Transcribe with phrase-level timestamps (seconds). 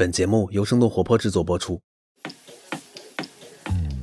[0.00, 1.78] 本节目由生动活泼制作播出。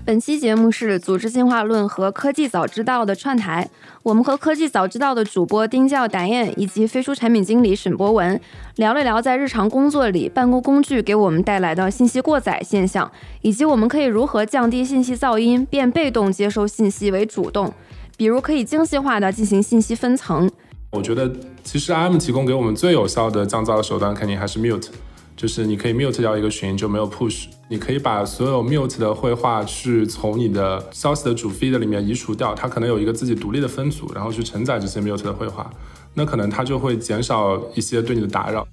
[0.05, 3.67] 本期节目是《组织进化论》和《科技早知道》的串台。
[4.03, 8.39] 我们和《科技早知道》的主播丁教、达燕以及飞书产品经理沈博文
[8.75, 13.11] 聊了聊在日常工作里办公工具给我们带来的信息过载现象，
[13.41, 17.73] 以及我们可以如何降低信息噪音，变被动接收信息为主动。
[18.15, 20.47] 比如可以精细化的进行信息分层。
[20.91, 24.89] 我觉得其实 IM 提供给我们最有效的降噪的手段，肯定还是 mute。
[25.37, 35.69] 就是你可以 mute 掉一个群就没有 push，你可以把所有 mute 的绘画去从你的消息的主 feed 里面移除掉，它可能有一个自己独立的分组，然后去承载这些 mute 的绘画，
[36.15, 38.67] 那可能它就会减少一些对你的打扰。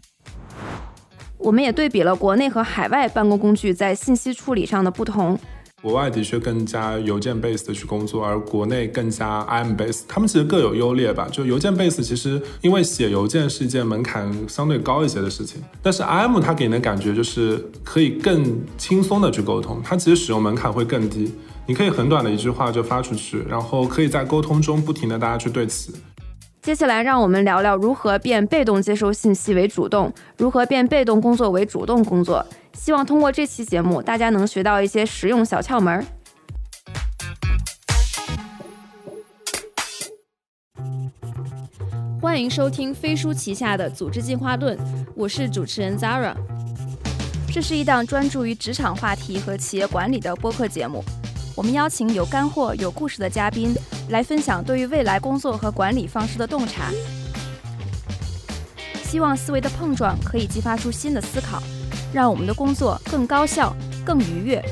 [1.37, 5.39] 我们也对比了国内和海外办公工具在信息处理上的不同。
[5.85, 10.01] 国外的确更加邮件 base 的去工作，而国内更加 IM base。
[10.09, 11.29] 他们其实各有优劣吧。
[11.31, 21.31] 就邮件 base 其实因为写邮件是一件门槛相对高一些的事情，但是 IM 它给人的感觉就是可以更轻松的去沟通，它其实使用门槛会更低。
[21.67, 25.93] 你可以很短的一句话就发出去，然后可以在沟通中不停的大家去对齐。
[26.65, 32.45] 接下来让我们聊聊如何变被动接收信息为主动，如何变被动工作为主动工作。
[32.73, 36.03] 希望通过这期节目，大家能学到一些实用小窍门。
[42.19, 44.75] 欢迎收听飞书旗下的《组织进化论》，
[45.15, 46.35] 我是主持人 Zara。
[47.53, 51.05] 这是一档专注于职场话题和企业管理的播客节目。
[51.57, 53.73] 我们邀请有干货、有故事的嘉宾
[54.09, 56.91] 来分享对于未来工作和管理方式的洞察，
[59.05, 61.63] 希望思维的碰撞可以激发出新的思考。
[62.13, 63.75] 让我们的工作更高效、
[64.05, 64.63] 更愉悦。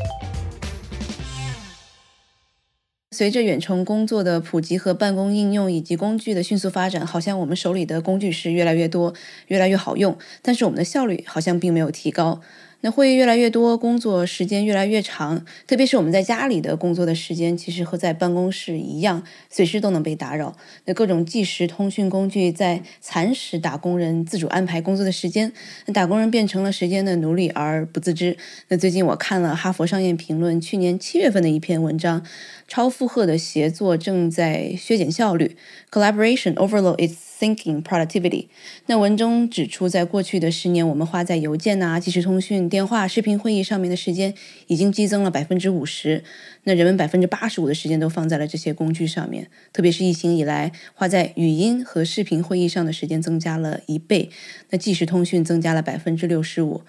[3.10, 9.12] 随着远程工作的普及和办公应用以及工具的迅速发展，好像我们手里的工具是越来越多、
[9.48, 12.40] 越来越好用，但是我们的效率好像并没有提高。
[12.82, 20.56] 那会议越来越多，工作时间越来越长，特别是我们在家里的工作的时间，其实和在办公室一样，随时都能被打扰。
[20.84, 25.52] 那各种即时通讯工具在蚕食打工人自主安排工作的时间，
[25.86, 28.36] 那打工人变成了时间的奴隶而不自知。
[28.68, 32.22] 那最近我看了《哈佛商业评论》去年七月份的一篇文章。
[32.68, 35.58] 超负荷的协作正在削减效率
[35.90, 38.46] ，collaboration overload is Thinking productivity。
[38.86, 44.32] 那文中指出，在过去的十年，我们花在邮件呐、即时通讯、电话、视频会议上面的时间
[44.68, 46.22] 已经激增了百分之五十。
[46.62, 54.30] 那人们百分之八十五的时间都放在了这些工具上面，特别是疫情以来，花在语音和视频会议上的时间增加了一倍。
[54.70, 56.82] 那即时通讯增加了百分之六十五。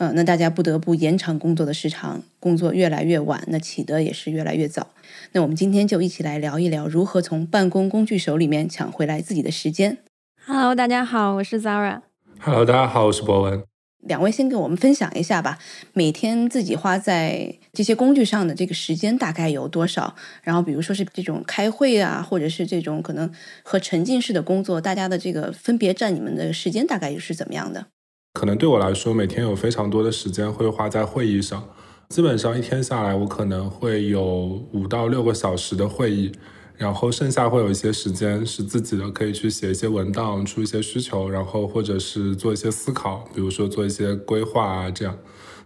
[0.00, 4.86] 嗯，那大家不得不延长工作的时长，工作越来越晚，那起得也是越来越早。
[5.32, 9.98] 那我们今天就一起来聊一聊，如何从办公工具手里面抢回来自己的时间。
[10.46, 12.00] Hello，大家好，我是 Zara。
[12.38, 13.62] Hello，大家好，我是博文。
[13.98, 15.58] 两位先给我们分享一下吧，
[15.92, 20.16] 每天自己花在这些工具上的这个时间大概有多少？
[20.42, 23.30] 然后比如说是这种开会啊，或者是这种可能
[23.62, 27.88] 和沉浸式的工作，大家的这个分别占你们的时间大概又是怎么样的？
[28.32, 31.68] 可能对我来说，每天有非常多的时间会花在会议上。
[32.08, 34.24] 基本上一天下来，我可能会有
[34.72, 36.30] 五到六个小时的会议，
[36.76, 45.18] 然后剩下会有一些时间是自己的，可以去写一些文档，出一些需求，然后或者是做一些思考，比如说做一些规划啊，这样。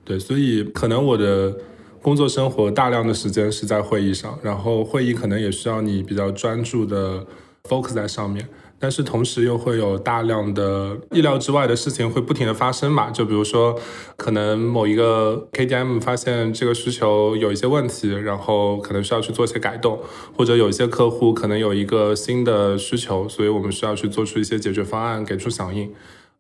[0.03, 1.54] 对，所以可能我的
[2.00, 7.26] 工作生活大量的时间是在会议上，然后会议可能也需要你比较专注的
[7.64, 8.48] focus 在上面。
[8.78, 13.10] 但是同时又会有大量的意料之外的事情会不停的发生嘛？
[13.10, 13.78] 就比如说，
[14.16, 19.98] 可能某一个 KDM 发现这个需求有一些问题，然后可能需要去做一些改动，
[20.36, 25.91] 或者有一些客户可能有一个新的需求，所以我们需要去做出一些解决方案，给出响应。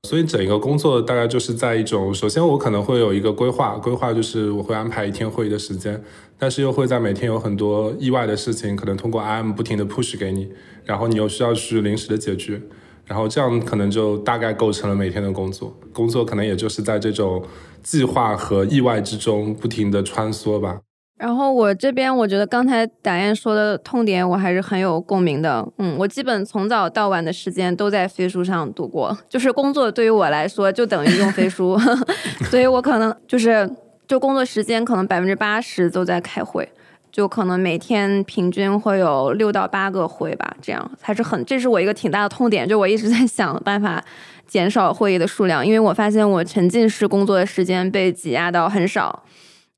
[0.04, 5.98] 所以整一个工作大概就是在一种，首先我可能会有一个规划，规划就是我会安排一天会议的时间，
[6.38, 10.52] 但是又会在每天有很多意外的事情，可能通过 IM 不停的 push 给你，
[10.84, 12.60] 然后你又需要去临时的解决，
[13.06, 17.42] 然后这样可能就大概构成了每天的工作，工作可能也就是在这种
[17.82, 20.80] 计划和意外之中不停的穿梭吧。
[21.16, 25.66] 然后我这边，我觉得刚才达燕说的痛点，我还是很有共鸣的。
[25.78, 31.78] 嗯，我基本从早到晚的时间都在飞书上度过，就是工作对于我来说就等于用飞书，
[32.50, 33.70] 所以我可能就是
[34.08, 36.68] 就工作时间可能百分之八十都在开会，
[37.12, 44.02] 就可能每天平均会有六到八个会吧，这样还是很，这是我一个挺大的痛点，就我一直在想办法
[44.48, 49.22] 减少会议的数量，因为我发现我沉浸式工作的时间被挤压到很少。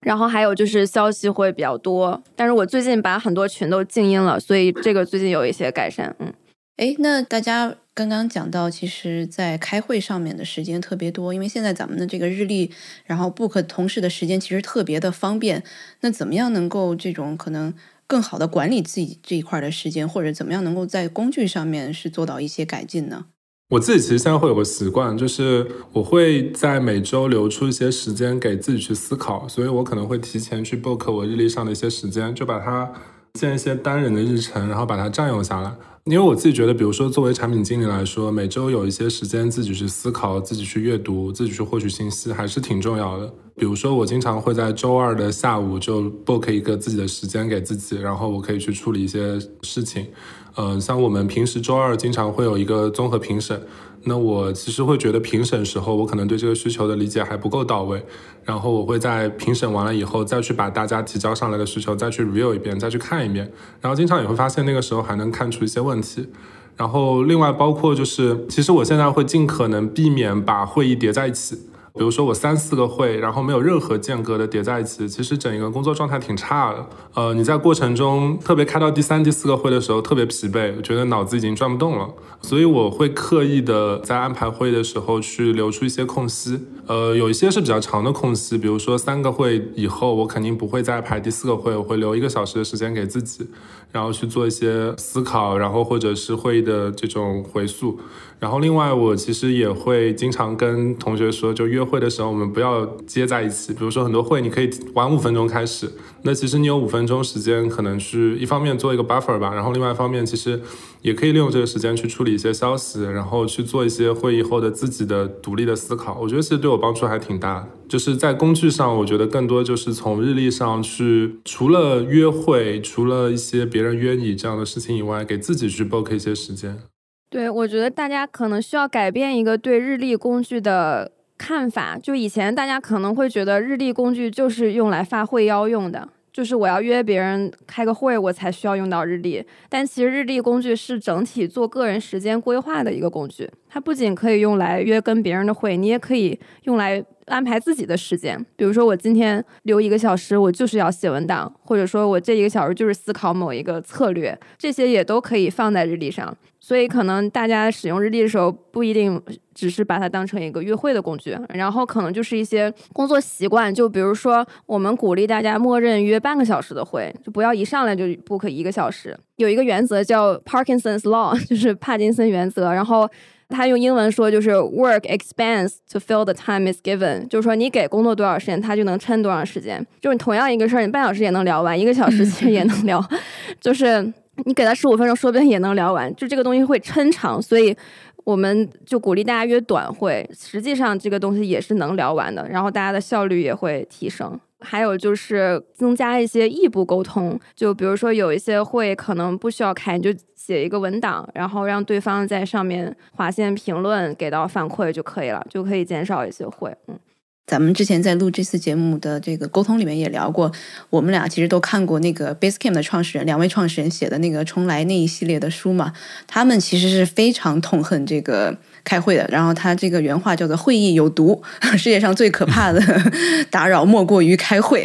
[0.00, 6.14] 然后还有就是消息会比较多，但是我最近把很多群都静音了，所以这个最近有一些改善。
[6.18, 6.32] 嗯，
[6.76, 12.70] 哎，那大家刚刚讲到，其实，在开会上面的时间特别多，因为现在咱们的这个日历，
[13.04, 15.62] 然后 book 同事的时间其实特别的方便。
[16.00, 17.72] 那怎么样能够这种可能
[18.06, 23.26] 更好的管理自己这一块的时间，或者怎么样能够在工具上面是做到一些改进呢？
[23.68, 32.92] 我自己其实现在会有个习惯，就是我会在每周留出一些时间给自己去思考，所以我可能会提前去 book 我日历上的一些时间，就把它
[33.34, 35.74] 建一些单人的日程，然后把它占用下来。
[36.04, 43.34] 因为我自己觉得，比如说作为产品经理来说，每周有一些时间自己去思考、自己去阅读、自己去获取信息，还是挺重要的。
[43.56, 50.06] 比如说，我经常会在周二的下午就 book 一个自己的时间给自己，然后我可以去处理一些事情。
[50.56, 53.60] 嗯，像我们平时周二经常会有一个综合评审。
[54.08, 58.00] 那我其实会觉得评审时候，我可能对这个需求的理解还不够到位，
[58.44, 63.50] 然后我会在评审完了以后，再去把大家提交上来的需求再去 review 一遍，再去看一遍，
[63.80, 66.28] 然后经常也会发现那个时候还能看出一些问题，
[66.76, 71.58] 然后另外包括就是，其实我现在会尽可能避免把会议叠在一起。
[71.96, 76.86] 比如说我三四个会，然后没有任何间隔的叠在一起，其实整一个工作状态挺差的。
[77.14, 82.08] 呃，你在过程中，特别开到第三、第四个会的时候，特别疲惫，觉得脑子已经转不动了。
[82.42, 86.60] 所以我会刻意的在安排会议的时候去留出一些空隙。
[86.86, 93.48] 呃，有一些是比较长的空隙，比如说三个会以后，我肯定不会再排第四个会，我会留一个小时的时间给自己，
[93.90, 97.98] 然后去做一些思考，然后或者是会议的这种回溯。
[98.38, 103.72] 然后另外，我其实也会经常跟同学说，就约会的时候我们不要接在一起。
[103.72, 105.90] 比如说很多会你可以晚五分钟开始，
[106.22, 110.60] 那其实你有五分钟时间，可能是一方面做一个 buffer 吧，然后另外一方面其实
[111.00, 116.18] 也可以利用这个时间去处理一些消息，然后去做一些会议后的自己的独立的思考。
[116.20, 117.66] 我觉得其实对我帮助还挺大。
[117.88, 126.78] 就是在工具上，我觉得更多就是从日历上去，除了约会，除了一些别人约你这样的事情以外，给自己去 book 一些时间。
[127.28, 131.98] 对，我觉得大家可能需要改变一个对日历工具的看法。
[131.98, 139.44] 就以前大家可能会觉得日历工具就是用来发会邀用的，就是我要约别人开个会，我才需要用到日历。
[139.68, 148.42] 但其实日历工具是整体做个人时间规划的一个工具，它不仅可以用来约跟别人的会，你也可以用来安排自己的时间。
[148.54, 156.34] 比如说我今天留一个小时，我就是要写文档，或者说我这一个小时就是思考某一个策略，这些也都可以放在日历上。
[156.66, 159.22] 所以可能大家使用日历的时候，不一定
[159.54, 163.72] 只是把它当成一个约会的工具，然后可能就是一些工作习惯。
[163.72, 169.16] 就比如说，我们鼓励大家默认约半个小时的会，就不要一上来就 book 一个小时。
[169.36, 172.72] 有一个原则叫 Parkinson's Law， 就是帕金森原则。
[172.72, 173.08] 然后
[173.48, 179.86] 他用英文说就是 Work expands to fill the time is given，就是说你给工作多少时间，它就能撑多长时间。
[180.00, 183.00] 就是同样一个事儿，你半小时也能聊完，一个小时其实也能聊，
[183.60, 184.12] 就是。
[184.44, 186.14] 你给他十五分钟，说不定也能聊完。
[186.14, 187.76] 就这个东西会抻长，所以
[188.24, 190.28] 我们就鼓励大家约短会。
[190.32, 194.38] 实际上，这个东西也是能聊完的，然后大家的效率也会提升。
[194.60, 206.74] 还有就是增加一些异步沟通，就比如说有一些会可能不需要开，你就写一个文档，然后让对方在上面划线评论，给到反馈就可以了，就可以减少一些会。
[206.88, 206.98] 嗯。
[207.46, 210.50] 咱们之前在录这次节目的这个沟通里面也聊过，
[210.90, 215.92] 我们俩其实都看过那个 Basecamp 的创始人，两位创始人写的那个重来那一系列的书嘛。
[216.26, 221.40] 他们其实是非常痛恨这个开会的，然后他这个原话叫做“会议有毒”，
[221.78, 222.82] 世界上最可怕的
[223.48, 224.84] 打扰莫过于开会。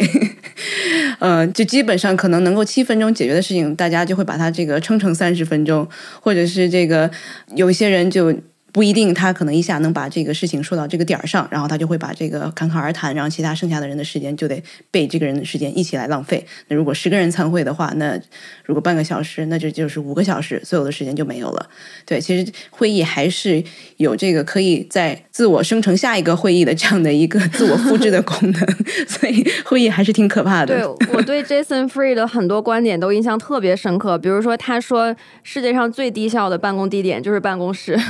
[1.18, 5.88] 呃，就基本上可能能够七分钟解决的事情，大家就会把它这个撑成三十分钟，
[6.20, 7.10] 或者是这个
[7.56, 8.32] 有一些人就。
[8.72, 16.42] 不一定，他可能一下能把这个事情说到这个点儿上，然后他就会把这个侃侃而谈，然后其他剩下的人的时间就得被这个人的时间一起来浪费。
[16.68, 18.18] 那如果十个人参会的话，那
[18.64, 21.68] 如果半个小时，那这就是五个小时，所有的时间就没有了。
[22.06, 23.62] 对，其实会议还是
[23.98, 28.66] 有这个可以在自我生成下一个会议的这样的一个自我复制的功能，
[29.06, 30.74] 所以会议还是挺可怕的。
[30.74, 38.00] 对我对 Jason Free 的很多观点都印象特别深刻，比如说他说世界上最低效的办公地点就是办公室。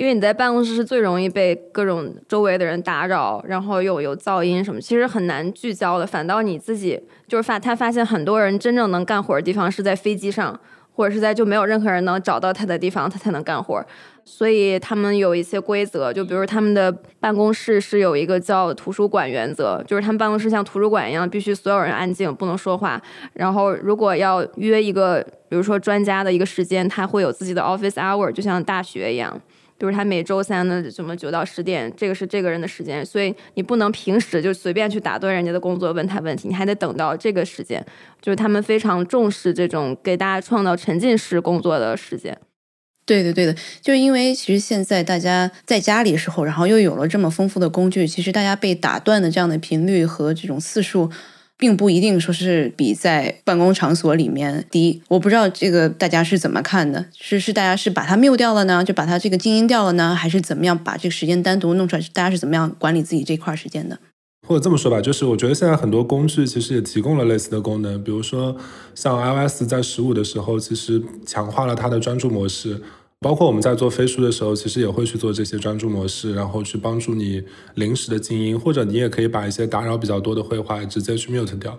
[0.00, 6.06] 因为你在办公室是最容易被各种周围的人打扰，然后又有噪音什么，其实很难聚焦的。
[6.06, 10.58] 反倒你自己就是发，他发现很多人真正能干活的地方是在飞机上，
[10.94, 13.84] 或者是在就没有任何人能找到他的地方，他才能干活。
[14.24, 16.90] 所以他们有一些规则，就比如他们的
[17.20, 22.98] 办公室是有一个叫图书馆原则，就是他们办公室像图书馆一样，必须所有人安静，不能说话。
[23.34, 29.38] 然后如果要约一个，比如说专家的一个时间，他会有自己的 office hour，就像大学一样。
[29.80, 37.82] 比如他每周三的什么九到十点，这个是这个人的时间，所以你不能平时就随便去打断人家的工作问他问题，你还得等到这个时间。
[38.20, 42.38] 就是他们非常重视这种给大家创造沉浸式工作的时间。
[43.06, 51.10] 对的，对的，就因为其实现在大家在家里时候，然后又有了这么丰富的工具，其实大家被打断的这样的频率和这种次数，
[51.60, 55.00] 并不一定说是比在办公场所里面低。
[55.08, 57.06] 我不知道这个大家是怎么看的？
[57.16, 62.02] 是是大家是把它 mute 掉了呢，就把它这个静音掉了呢，还是怎么样把这个时间单独弄出来？
[62.14, 63.98] 大家是怎么样管理自己这块时间的？
[64.48, 68.56] 或者这么说吧，就是我觉得现在很多工具其实也提供了类似的功能，比如说
[68.94, 72.80] 像 iOS 在十五的时候，其实强化了它的专注模式。
[73.22, 81.78] 包括我们在做飞书的时候，其实也会去做这些专注模式，然后去帮助你临时的静音，或者你也可以把一些打扰比较多的绘画直接去 mute 掉。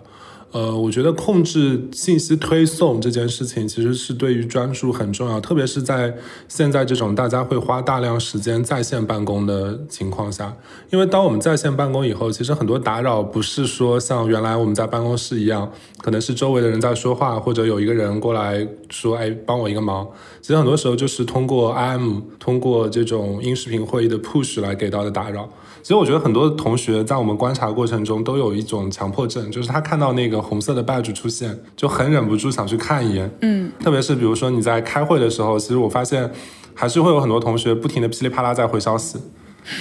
[0.52, 6.14] 呃，我觉得控制信息推送这件事情其实是对于专注很重要，特别是在
[6.46, 10.54] 现在这种大家会花大量时间在线办公的情况下。
[10.90, 20.06] 因为当我们在线办公以后，其实很多打扰不是说像原来我们在办公室一样，可能是周围的人在说话，或者有一个人过来说：“哎，帮我一个忙。”
[20.42, 25.48] 其实很多时候就是通过 IM，通过这种音视频会议的 push 来给到的打扰。
[25.82, 33.28] 其实我觉得很多同学在我们观察过程中都有一种强迫症，就是他看到那个红色的 badge 出现，就很忍不住想去看一眼。
[33.40, 36.30] 嗯，特别是比如说你在开会的时候，其实我发现
[36.72, 39.18] 还是会有很多同学不停的噼里啪啦在回消息。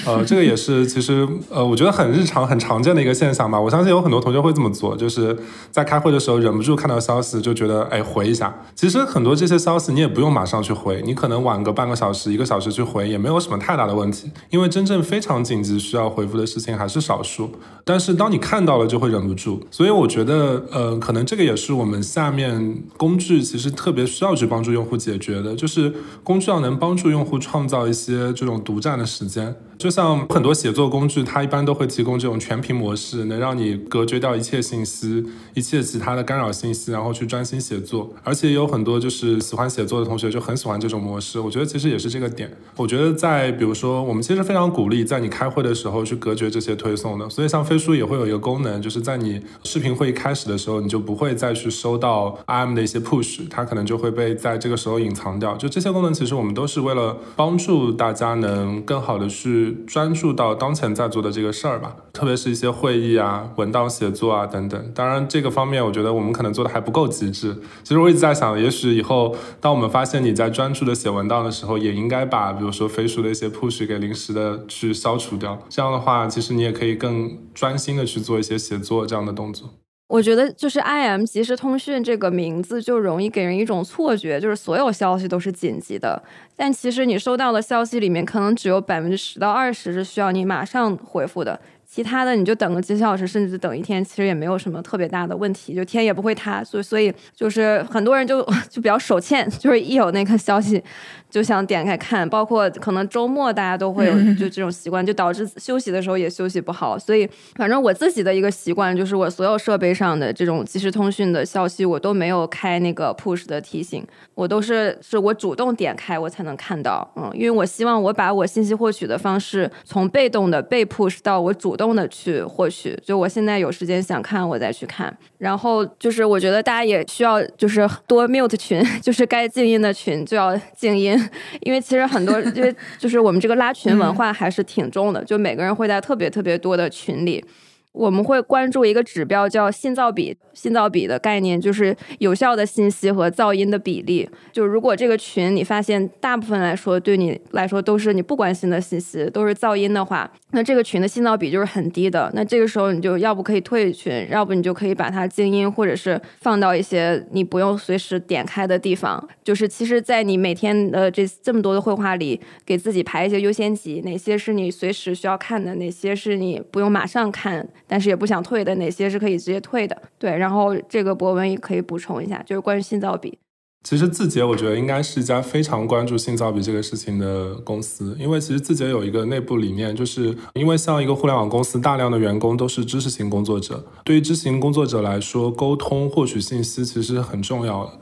[0.05, 3.59] 呃，这个也是其实呃，我觉得很日常、很常见的一个现象吧。
[3.59, 5.38] 我相信有很多同学会这么做，就是
[5.71, 8.53] 在开会的时候忍不住看到消息就觉得哎回一下。
[8.75, 17.50] 其实很多这些消息你也不用马上去回，你可能晚个半个小时、一个小时去回也没有什么太大的问题，因为真正非常紧急需要回复的事情还是少数。
[17.83, 25.91] 但是当你看到了就会忍不住，所以我觉得呃，可能这个也是我们下面工具其实特别需要去帮助用户解决的，就是
[26.23, 29.55] 工具要能帮助用户创造一些这种独占的时间。
[29.81, 38.13] 就像很多写作工具，它一般都会提供这种全屏模式，能让你隔绝掉一切信息、一切其他的干扰信息，然后去专心写作。
[38.23, 41.39] 而且有很多就是喜欢写作的同学就很喜欢这种模式。
[41.39, 42.55] 我觉得其实也是这个点。
[42.75, 47.27] 我觉得在比如说，我们其实非常鼓励在你开会的时候去隔绝这些推送的。
[47.27, 55.57] 所以像飞书也会有一个功能，就是在你视频会议开始的时候，你就不会再去收到 IM 的一些 push，它可能就会被在这个时候隐藏掉。
[55.57, 59.70] 就这些功能，其实我们都是为了帮助大家能更好的去。
[59.85, 64.91] 专注到当前在做的这个事儿吧，特别是一些会议啊、文档写作啊等等。
[64.93, 67.55] 当然，这个方面我觉得我们可能做的还不够极致。
[67.83, 75.59] 其实我一直在想，也许以后当我们发现你在专注的写文档的时候，也应该把比如说飞书的一些 push 给临时的去消除掉。
[75.69, 79.69] 这样的话，其实你也可以更专心的去做一些写作这样的动作。
[80.11, 86.21] 我觉得就是 I M 即时通讯这个名字就容易给人一种错觉，就是所有消息都是紧急的。
[86.53, 96.61] 但其实你收到的消息里面，可能只有百分之十到二十是需要你马上回复的，其他的你就等个几小时，甚至等一天，其实也没有什么特别大的问题，就天也不会塌。
[96.61, 100.83] 所以，所以就是很多人就 就比较手欠，就是一有那个消息。
[101.31, 107.00] 就想点开看，包括可能周末大家都会有就这种习惯，就导致休息的时候也休息不好。
[107.00, 117.09] 所以反正我自己的一个习惯就是，我所有设备上的这种即时通讯的消息，我都没有开那个 push 的提醒，我都是是我主动点开我才能看到。
[117.15, 123.00] 嗯，因为我希望我把我信息获取的方式从被动的被 push 到我主动的去获取。
[123.03, 125.15] 就我现在有时间想看，我再去看。
[125.38, 131.20] 然后就是我觉得大家也需要就是多 mute 群， 就是该静音的群就要静音。
[131.61, 137.43] 因为其实很多，因为就是我们这个拉群文化还是挺重的，就每个人会在特别特别多的群里。
[137.91, 144.29] 我们会关注一个指标叫信噪比，信噪比的概念就是有效的信息和噪音的比例。
[144.51, 152.31] 就如果这个群你发现大部分来说对你来说都是你不关心的信息，都是噪音的话，那这个群的信噪比就是很低的。
[152.33, 159.27] 那这个时候你就要不可以退群，要不你就可以把它静音，或者是放到一些你不用随时点开的地方。
[159.43, 167.67] 就是其实，在你每天的这这么多的绘画里，给自己排一些优先级，哪些是你随时需要看的，哪些是你不用马上看。
[167.91, 170.01] 但是也不想退的哪些是可以直接退的？
[170.17, 173.38] 对，然后这个博文也可以补充一下，就是关于信噪比。
[173.83, 188.00] 其实字节我觉得应该是一家非常关注性噪比这个事情的公司，因为其实字节有一个内部理念，就是因为像一个互联网公司，大量的员工都是知识型工作者，对于知识型工作者来说，沟通获取信息其实很重要。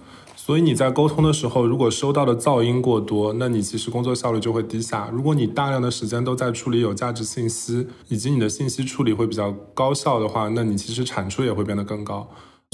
[0.50, 5.08] 所以你在沟通的时候，如果收到的噪音过多，那你其实工作效率就会低下。
[5.14, 12.28] 如果你大量的时间都在处理有价值信息，以及你的信息处理会比较高效的话，那你其实产出也会变得更高。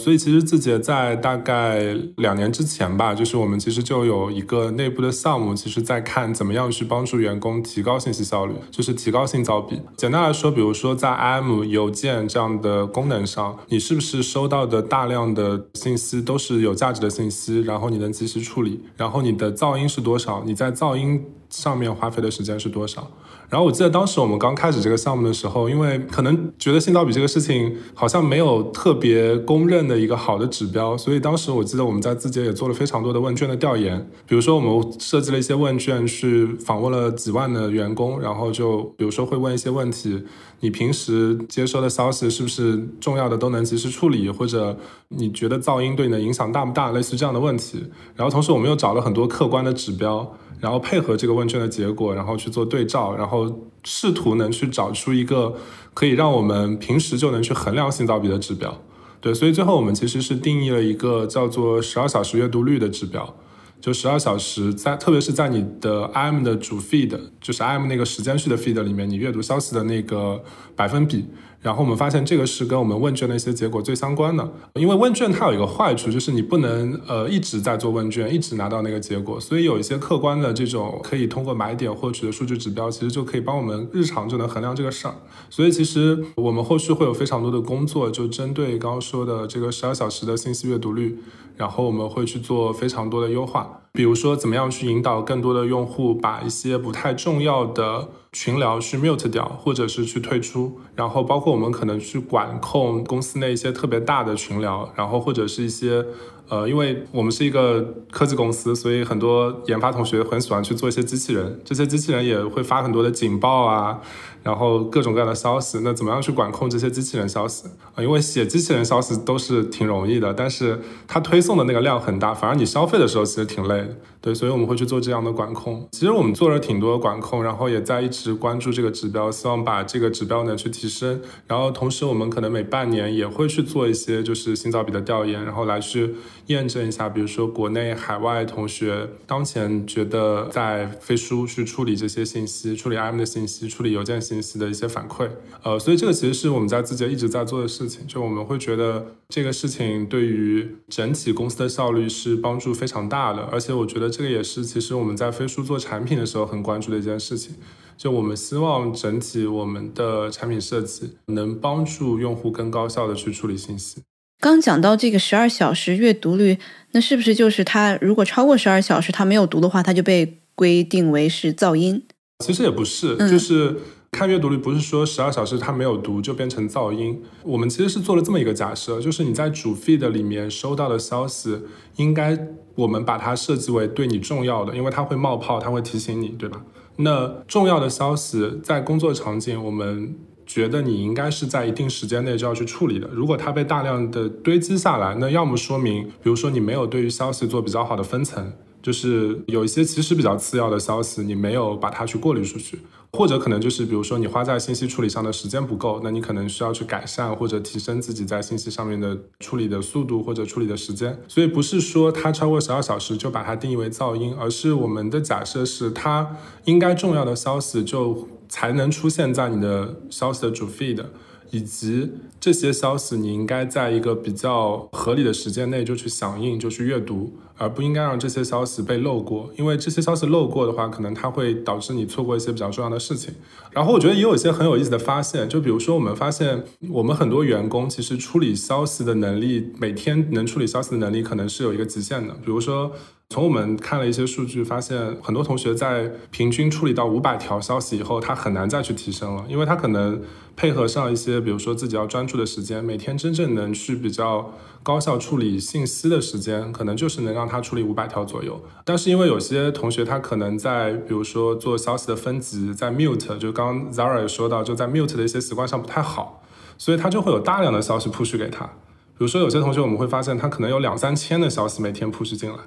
[0.03, 9.81] 所以其实字节在大概两年之前吧，就是我们其实就有一个内部的项目，其实在看怎么样去帮助员工提高信息效率，就是提高信噪比。
[9.97, 23.09] 简单来说，比如说在 IM 邮件这样的功能上，你是不是收到的大量的信息都是有价值的信息，然后你能及时处理，然后你的噪音是多少，你在噪音上面花费的时间是多少？
[23.55, 34.05] 然后我记得当时我们刚开始这个项目的时候，因为可能觉得信噪比这个事情好像没有特别公认的一个好的指标，所以当时我记得我们在字节也做了非常多的问卷的调研。
[34.27, 40.21] 比如说，我们设计了一些问卷，去访问了几万的员工，然后就比如说会问一些问题：
[40.59, 46.91] 你平时接收的消息是不是重要的都能及时处理，或者你觉得噪音对你的影响大不大？
[46.91, 47.85] 类似这样的问题。
[48.17, 50.35] 然后同时我们又找了很多客观的指标。
[50.61, 53.44] 然后配合这个问卷的结果，然后去做对照，然后
[53.83, 55.55] 试图能去找出一个
[55.93, 58.81] 可以让我们平时就能去衡量性价比的指标。
[59.21, 63.35] 对，所以最后我们其实是定义了一个叫做十二小时阅读率的指标，
[63.81, 70.43] 就十二小时在，特别是在你的 IM 的主 feed，就是 IM 那个时间序的 feed 里面，你阅读消息的那个
[70.75, 71.25] 百分比。
[71.65, 85.15] 然后我们发现这个是跟我们问卷的一些结果最相关的，因为问卷它有一个坏处，就是你不能呃一直在做问卷，一直拿到那个结果，所以有一些客观的这种可以通过买点获取的数据指标，其实就可以帮我们日常就能衡量这个事儿。
[85.49, 91.17] 所以其实我们后续会有非常多的工作，就针对刚刚说的这个十二小时的信息阅读率，
[91.57, 98.09] 然后我们会去做非常多的优化，比如说怎么样去引导更多的用户把一些不太重要的。
[98.35, 106.05] 群聊去 mute 掉，或者是去退出，然后包括我们可能去管控公司内一些特别大的群聊，然后或者是一些。
[106.47, 113.99] 呃，因为我们是一个科技公司，所以很多研发同学很喜欢去做一些机器人，这些机器人也会发很多的警报啊，
[114.45, 115.79] 然后各种各样的消息。
[115.83, 118.03] 那怎么样去管控这些机器人消息啊？
[118.03, 123.95] 因为写机器人消息都是挺容易的，但是它推送的那个量很大，反而你消费的时候其实挺累的。
[124.21, 125.87] 对，所以我们会去做这样的管控。
[125.91, 131.21] 其实我们做了挺多管控，然后也在一直关注这个指标，希望把这个指标呢去提升。
[131.47, 136.15] 然后同时我们可能每半年也会去做一些就是信噪比的调研，然后来去。
[136.47, 145.29] 验证一下，比如说国内、海外同学当前觉得在飞书去处理这些信息、处理 IM 的信息、处理邮件信息的一些反馈，
[145.63, 148.05] 呃，所以这个其实是我们在字节一直在做的事情。
[148.07, 157.55] 就我们会觉得这个事情对于整体公司的效率是帮助非常大的，而且我觉得这个也是其实我们在飞书做产品的时候很关注的一件事情。
[157.97, 164.01] 就我们希望整体我们的产品设计能帮助用户更高效的去处理信息。
[164.39, 166.57] 刚讲到这个十二小时阅读率，
[166.91, 172.03] 那是不是就是它如果超过十二小时，它没有读的话，它就被规定为是噪音？
[172.45, 173.75] 其实也不是，就是
[174.11, 177.23] 看阅读率，不是说十二小时它没有读就变成噪音。
[177.43, 181.61] 我们其实是做了这么一个假设，就是你在主 feed 里面收到的消息，
[181.95, 182.37] 应该
[182.75, 186.61] 我们把它设计为对你重要的，因为它会冒泡，它会提醒你，对吧？
[186.97, 190.15] 那重要的消息在工作场景，我们。
[190.55, 193.09] 觉得你应该是在一定时间内就要去处理的。
[193.11, 202.79] 如果它被大量的堆积下来，那要么说明，比如说你没有对于消息做比较好的分层，就是有一些其实比较次要的消息，你没有把它去过滤出去，
[203.15, 211.17] 或者可能就是比如说你花在信息处理上的时间不够，那你可能需要去改善或者提升自己在信息上面的处理的速度或者处理的时间。
[211.27, 218.27] 所以不是说它超过十二小时就把它定义为噪音，而是我们的假设是它应该重要的消息就。
[218.47, 221.03] 才能出现在你的消息的主 feed，
[221.49, 227.33] 以及这些消息你应该在一个比较合理的时间内就去响应，就去阅读。
[227.57, 233.33] 而不应该让这些消息被漏过，因为这些消息漏过的话，可能它会导致你错过一些比较重要的事情。
[233.71, 242.33] 然后我觉得也有一些很有意思的发现，就比如说我们发现，我们很多员工其实处理消息的能力，每天能处理消息的能力可能是有一个极限的。
[242.35, 242.91] 比如说，
[243.29, 250.21] 从我们看了一些数据，发现很多同学在平均处理到五百条消息以后，他很难再去提升了，因为他可能
[250.55, 254.51] 配合上一些，比如说自己要专注的时间，每天真正能去比较。
[254.85, 258.61] 高效处理信息的时间，可能就是能让他处理五百条左右。
[258.83, 266.43] 但是因为有些同学他可能在，比如说做消息的分级，在 mute，就刚刚 Zara 也说到，就在 mute 的一些习惯上不太好，
[266.77, 268.63] 所以他就会有大量的消息 push 给他。
[268.65, 272.57] 比如说有些同学我们会发现他可能有两三千的消息每天 push 进来。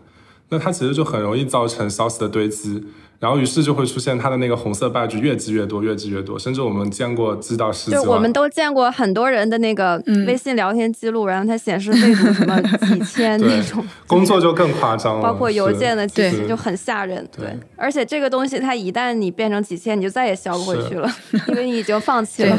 [0.50, 2.84] 那它其实就很容易造成消息的堆积。
[3.20, 8.04] 然后，于是就会出现它的那个红色 badge 越积越多，越积越多，甚至我们见过积到十几万。
[8.04, 13.84] 就我们都见过很多人的那个微信聊天记录，然后它显示未读什么几 千那种。
[14.06, 17.28] 工作就更夸张了，包括邮件的几千就很吓人。
[17.36, 21.10] 对，而且这个东西它一旦你变成几千，你就再也消不回去了，
[21.48, 22.56] 因为你已经放弃了。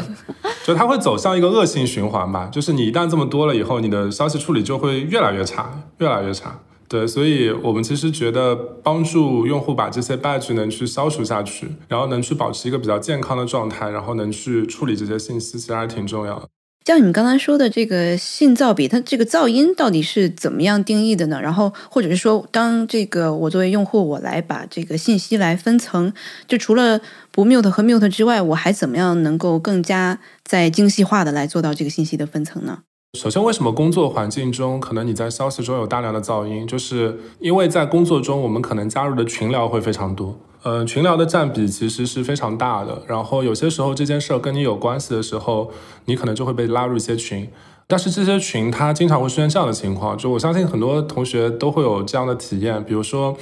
[0.62, 6.58] 就它会走向一个恶性循环吧，就是你一旦这么多了以后，你的消息处理就会越来越差，越来越差。
[6.90, 16.48] 对，所以我们其实觉得帮助用户把这些 badge 能去消除下去，然后能去保持一个比较健康的状态，然后能去处理这些信息，其实还挺重要的。
[16.84, 21.40] 像你们刚才说的这个信噪比，它这个噪音到底是怎么样定义的呢？
[21.40, 26.12] 然后或者是说，当这个我作为用户，我来把这个信息来分层，
[26.48, 27.00] 就除了
[27.30, 32.80] 不 mute 和 mute 之外，我还怎么样能够更加在精细化的来做到这个信息的分层呢？
[33.18, 36.64] 首先，为什么工作环境中可能你在消息中有大量的噪音？
[36.64, 43.02] 就是因为在工作中，我们可能加入的群聊会非常多，嗯，群聊的占比其实是非常大的。
[43.08, 45.72] 然后有些时候这件事儿跟你有关系的时候，
[46.04, 47.50] 你可能就会被拉入一些群。
[47.88, 53.36] 但是这些群它经常会出现这样的情况，就我相信很多同学都会有这样的体验，比如说。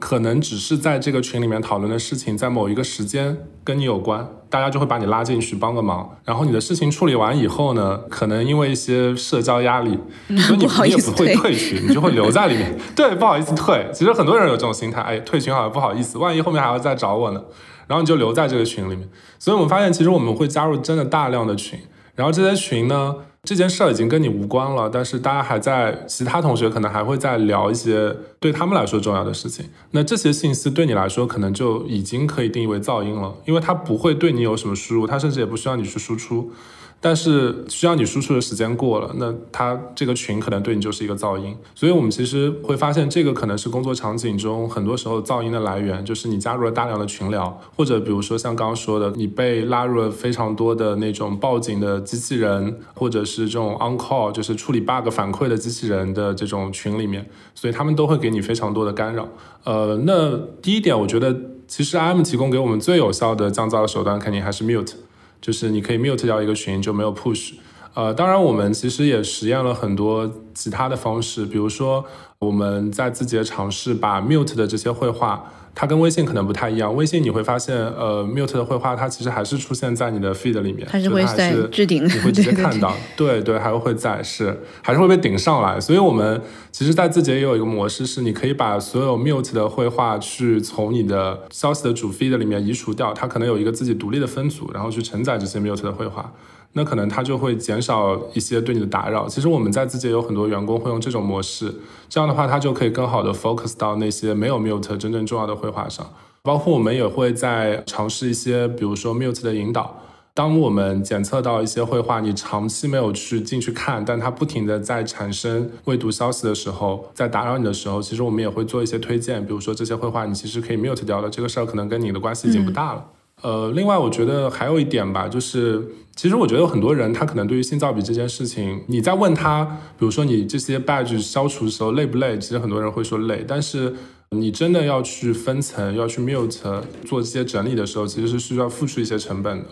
[0.00, 6.16] 可能只是在这个群里面讨论的事情，在某一个时间跟你有关，大家就会把你拉进去帮个忙。
[6.24, 9.98] 然后你的事情处理完以后呢，可能因为一些社交压力，
[10.38, 12.74] 所以你你也不会退群，你就会留在里面。
[12.96, 13.88] 对，不好意思退。
[13.92, 17.42] 其实很多人有这种心态，哎，退群好像不好意思，万一后面还要再找我呢。
[17.86, 19.06] 然后你就留在这个群里面。
[19.38, 21.78] 所以我们发现，其实我们会加入真的大量的群，
[22.14, 23.14] 然后这些群呢。
[23.42, 29.64] 这件事儿已经跟你无关了，但是大家还在，其他同学可能还会在聊一些对他们来说重要的事情。
[29.92, 36.52] 那这些信息对你来说，可能就已经可以定义为噪音了，因为它不会对你有什么输入，它甚至也不需要你去输出。
[37.00, 41.56] 但是需要你输出的时间过了，那它这个群可能对你就是一个噪音。
[41.74, 59.26] 所以我们其实会发现，这个可能是工作场景中很多时候噪音的来源，就是你加入了大量的群聊，或者比如说像刚刚说的，你被拉入了非常多的那种报警的机器人，或者是这种 on call，就是处理 bug 反馈的机器人的这种群里面，所以他们都会给你非常多的干扰。
[59.64, 61.34] 呃，那第一点，我觉得
[61.66, 64.92] 其实 IM 提供给我们最有效的降噪的手段，肯定还是 mute。
[65.40, 67.52] 就是你可以 mute 掉一个群就没有 push，
[67.94, 72.04] 呃，当然我们其实也实验了很多其他的方式，比如说
[72.38, 75.52] 我们在自己的尝试把 mute 的这些绘画。
[75.80, 85.80] 它跟微信可能不太一样，微信你会发现，呃，mute 的绘画它其实还是出现在你的 feed 里面，它是会在置顶，你会直接看到，对对，还会在是，还是会被顶上来。
[85.80, 86.38] 所以我们
[86.70, 96.30] 其实，在字节也有一个模式，是你可以把所有 mute 的绘画去从你的消息的主 feed 里面移除掉，它可能有一个自己独立的分组，然后去承载这些 mute 的绘画。
[96.72, 99.28] 那可能它就会减少一些对你的打扰。
[99.28, 101.74] 其实我们在字节有很多员工会用这种模式，
[102.08, 106.06] 这样的话，它就可以更好的 focus 到那些没有 mute 真正重要的绘画上。
[106.42, 109.96] 包括我们也会在尝试一些，比如说 mute 的引导。
[110.32, 123.04] 当我们检测到一些绘画你长期没有去进去看，但它不停的在产生未读消息的时候，在打扰你的时候，其实我们也会做一些推荐，比如说这些绘画你其实可以 mute 掉的，这个事儿可能跟你的关系已经不大了。
[123.42, 125.82] 呃，另外我觉得还有一点吧，就是
[126.14, 129.64] 其实我觉得很多人他可能对于信噪比这件事情，你在问他，
[129.98, 132.38] 比如说你这些 badge 消除的时候累不累？
[132.38, 133.94] 其实很多人会说累，但是
[134.30, 136.60] 你真的要去分层，要去 mute
[137.06, 139.68] 做这些整理的时候，其实是需要付出一些成本的。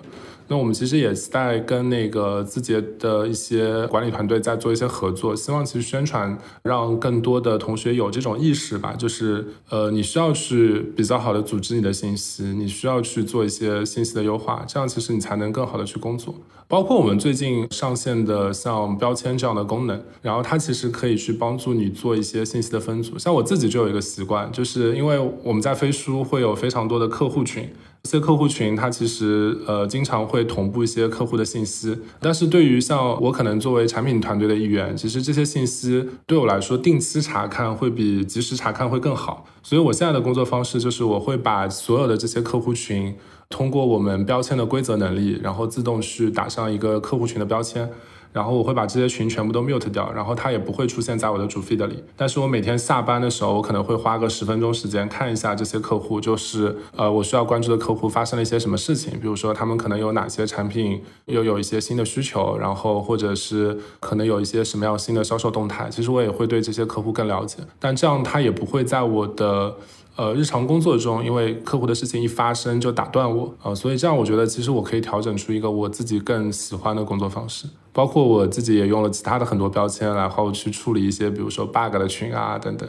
[0.49, 16.35] 那我们其实也在跟那个字节的一些管理团队在做一些合作，希望其实宣传让更多的同学有这种意识吧，就是呃，你需要去比较好的组织你的信息，你需要去做一些信息的优化，这样其实你才能更好的去工作。
[16.67, 23.19] 包括我们最近上线的像标签这样的功能，然后它其实可以去帮助你做一些信息的分组。
[23.19, 27.71] 像我自己就有一个习惯，就是因为我们在飞书会有非常多的客户群。
[28.11, 39.45] 这些客户群，它其实呃经常会同步一些客户的信息，但是对于像我可能作为产品团队的一员，其实这些信息对我来说，定期查看会比及时查看会更好。
[39.63, 43.15] 所以我现在的工作方式就是，我会把所有的这些客户群，
[43.51, 47.91] 通过我们标签的规则能力，然后自动去打上一个客户群的标签。
[48.33, 52.03] 然后我会把这些群全部都 mute 掉，然后它也不会出现在我的主 feed 里。
[52.17, 65.89] 但是我每天下班的时候，我可能会花个十分钟时间看一下这些客户，就是呃我需要关注的客户发生了一些什么事情，比如说他们可能有哪些产品又有一些新的需求，然后或者是可能有一些什么样新的销售动态。
[65.91, 69.75] 其实我也会对这些客户更了解，但这样他也不会在我的。
[70.19, 82.89] 呃，日常工作中，因为客户的事情一发生就打断我，呃，所以这样我觉得其实我可以调整出一个我自己更喜欢的工作方式，包括我自己也用了其他的很多标签，然后去处理一些，比如说 bug 的群啊等等。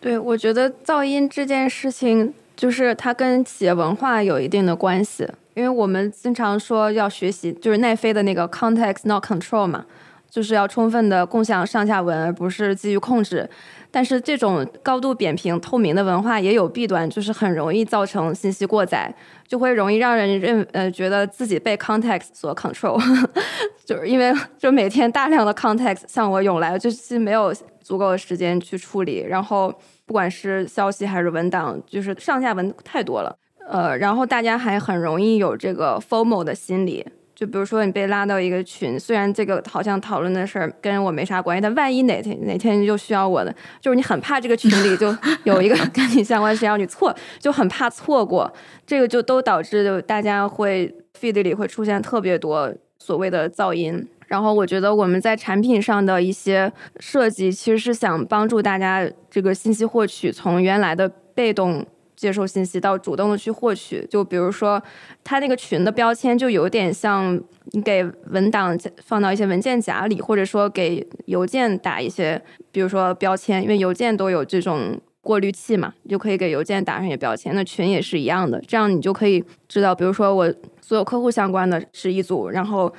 [0.00, 9.86] 对，我觉得噪音这件事情，就是它跟企业文化有一定的关系，因为我们经常说要学习，就是奈飞的那个 context not control 嘛，
[10.36, 13.48] 就是要充分的共享上下文，而不是基于控制。
[13.90, 19.10] 但是这种高度扁平透明的文化也有弊端，就是很容易造成信息过载，
[19.48, 23.00] 就会容易让人认呃觉得自己被 context 所 control，
[23.86, 33.34] 就是因为就每天大量的 context 向我涌来，就是没有足够的时间去处理，然后不管是消息还是文档，就是上下文太多了，
[33.70, 37.06] 呃，然后大家还很容易有这个 formal 的心理。
[37.36, 48.50] 就比如说你被拉到一个群，虽然这个好像讨论的事儿跟我没啥关系，但万一哪天哪天就需要我的，就是你很怕这个群里就 有一个跟你相关事要你错，就很怕错过，
[48.86, 54.08] 这个就都导致就大家会 feed 里会出现特别多所谓的噪音。
[54.28, 61.86] 然后我觉得我们在产品上的一些设计，其实是想帮助大家这个信息获取从原来的被动。
[62.16, 64.82] 接受信息到主动的去获取，就比如说，
[65.22, 67.38] 它那个群的标签就有点像
[67.72, 77.54] 你给文档放到一些文件夹里，或者说给邮件打一些，比如说标签，因为邮件都有这种过滤器嘛，就可以给邮件打上一些标签。
[77.54, 82.92] 那群也是一样的，这样你就可以知道，比如说我所有客户相关的是一组，然后。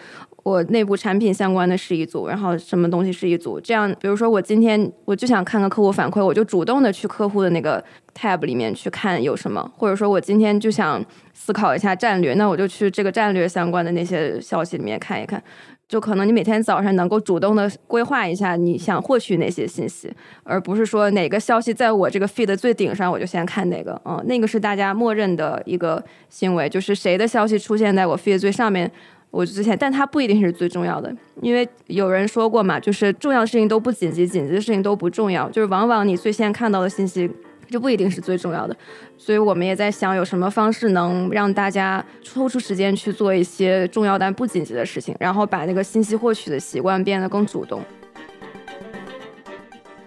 [0.48, 7.84] 我内部产品相关的是一组，然后什么东西是一组，这样，比如说我今天我就想看个客户反馈，我就主动的去客户的那个
[8.18, 15.44] tab 里面去看有什么，或者说我今天就想思考一下战略，那我就去这个战略相关的那些消息里面看一看，
[15.86, 20.10] 就可能你每天早上能够主动的规划一下你想获取哪些信息，
[20.44, 28.90] 而不是说哪个消息在我这个 feed 最顶上我就先看哪个，嗯，那个是大家默认的一个行为，就是谁的消息出现在我 feed 最上面。
[29.30, 37.30] 我之前，但它不一定是最重要的，因为有人说过嘛，就是重要的事情都不紧急，紧急的事情都不重要，就是往往你最先看到的信息
[37.70, 38.76] 就不一定是最重要的。
[39.18, 47.84] 所以我们也在想，有什么方式能让大家抽出时间去做一些重要但不紧急的事情，然后把那个信息获取的习惯变得更主动。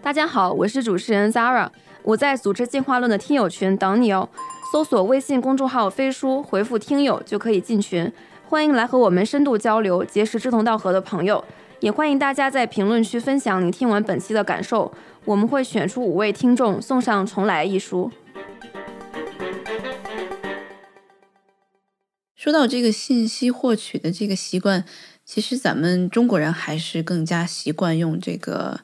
[0.02, 1.68] 大家好，我是主持人 Zara，
[2.02, 4.28] 我在组织进化论的听友群等你哦，
[4.72, 8.10] 搜索微信公众号“飞书”，回复“听友”就可以进群。
[8.50, 11.44] 欢迎来和我们深度交流，结识志同道合的朋友。
[11.78, 14.92] 也欢迎大家在评论区分享你听完本期的感受，
[15.24, 18.10] 我们会选出五位听众送上《重来》一书。
[22.34, 24.84] 说到这个信息获取的这个习惯，
[25.24, 28.80] 其实咱们中国人还是更加习惯用这个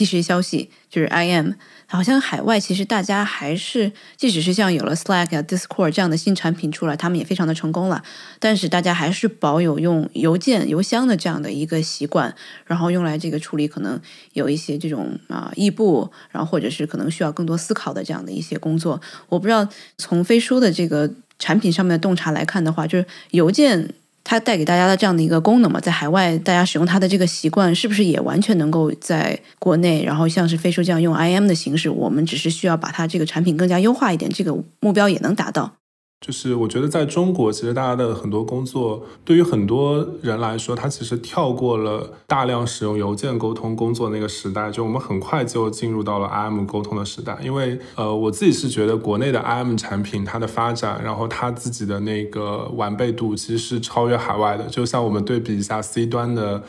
[0.00, 1.52] 即时消息，就是 IM。
[1.86, 8.02] 好像海外其实大家还是，即使是像有了 Slack、Discord 这样的新产品出来，他们也非常的成功了。
[8.38, 12.34] 但是大家还是保有用邮件、邮箱的这样的一个习惯，
[12.64, 14.00] 然后用来这个处理可能
[14.32, 18.98] 有一些这种啊异步，然后或者是可能需要更多思考的这样的一些工作。
[19.28, 23.92] 我不知道从飞书的这个产品上面的洞察来看的话，就是邮件。
[24.22, 35.79] 它带给大家的这样的一个功能嘛，在海外大家使用它的这个习惯，是不是也完全能够在国内，然后像是飞书这样用 IM 的形式，我们只是需要把它这个产品更加优化一点，这个目标也能达到。
[36.20, 47.38] 就是我觉得在中国，其实大家的很多工作，对于很多人来说，他其实跳过了大量使用邮件沟通工作那个时代，就我们很快就进入到了 IM 沟通的时代。
[47.42, 54.66] 因为呃，我自己是觉得国内的 IM 产品它的发展，然后它自己的那个完备度，其实是超越海外的。
[54.66, 56.62] 就像我们对比一下 C 端的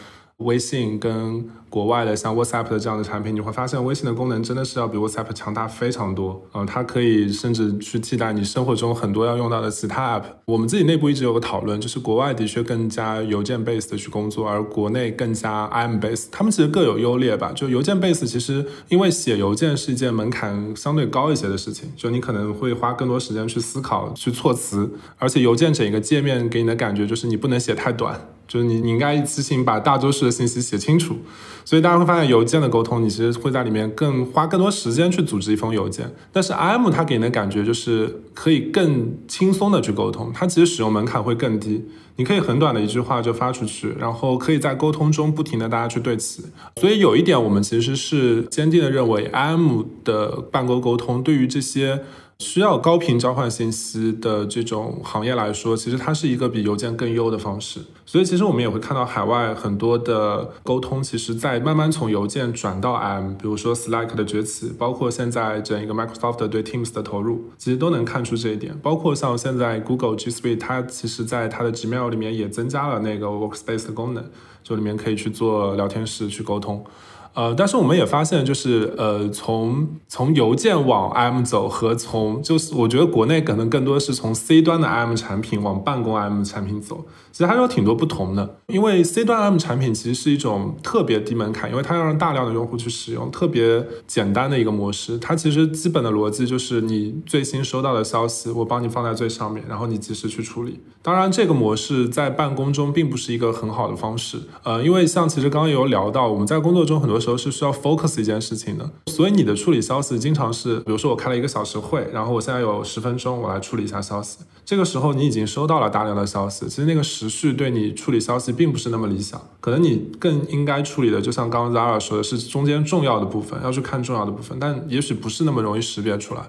[0.43, 1.49] 微信跟。
[1.71, 6.45] 国外的像 WhatsApp 的这样的产品，你会发现微信的功能真的是要比 WhatsApp 强大非常多。
[6.53, 10.23] 嗯，它可以甚至去替代你生活中很多要用到的其他 App。
[10.47, 16.25] 我们自己内部一直有个讨论，就是国外的确更加邮件 base 的去工作，而国内更加 IM base。
[16.29, 17.53] 他们其实各有优劣吧。
[17.55, 28.19] 就邮件 base 其实因为写邮件是一件门槛相对高一些的事情，就你可能会花更多时间去思考、去措辞，而且邮件整个界面给你的感觉就是你不能写太短，
[28.51, 31.15] 就是你你应该一次性把大多数的信息写清楚。
[31.63, 36.11] 所以大家会发现，邮件的沟通，你其实会在里面更花更多时间去组织一封邮件。
[36.33, 41.85] 但是 IM 它给你的感觉就是可以更轻松的去沟通，它其实使用门槛会更低，
[42.15, 46.43] 你可以很短的一句话就发出去，然后可以在沟通中不停的大家去对齐。
[46.77, 52.01] 所以有一点，我们其实是坚定的认为，IM 的办公沟通对于这些。
[52.41, 57.81] 需要高频交换信息的这种行业来说，其实它是一个比邮件更优的方式。
[58.03, 68.75] 所以，其实我们也会看到海外很多的沟通，其实在慢慢从邮件转到 M，比如说 Slack 的崛起，包括现在整一个 Microsoft 对 Teams 的投入，其实都能看出这一点。
[68.81, 74.25] 包括像现在 Google G Suite，它其实在它的 Gmail 里面也增加了那个 Workspace 的功能，
[74.63, 76.83] 就里面可以去做聊天室去沟通。
[77.33, 88.57] 呃，但是我们也发现，就是呃，从从邮件往 M 走和从就是我觉得国内可能更多是从 C 端的 M 产品往办公 M 产品走，其实还是有挺多不同的。
[88.67, 95.17] 因为 C 端 M 产品其实是一种特别低门槛，因为它要让大量的用户去使用，特别简单的一个模式。
[95.17, 100.79] 它其实基本的逻辑就是你最新收到的消息，我帮你放在最上面，然后你及时去处理。
[101.03, 104.37] 当然，这个模式在办公中并不是一个很好的方式。
[104.63, 114.39] 呃，因为像其实刚刚有聊到，我们在工作中很多时候是需要 focus 一件事情的，所以你的处理消息经常是，比如说我开了一个小时会，然后我现在有十分钟，我来处理一下消息。
[114.65, 126.41] 这个时候你已经收到了大量的消息，其实那个时序对你处理消息并不是那么理想，可能你更应该处理的，就像刚刚 Zara 说的是中间重要的部分，要去看重要的部分，但也许不是那么容易识别出来。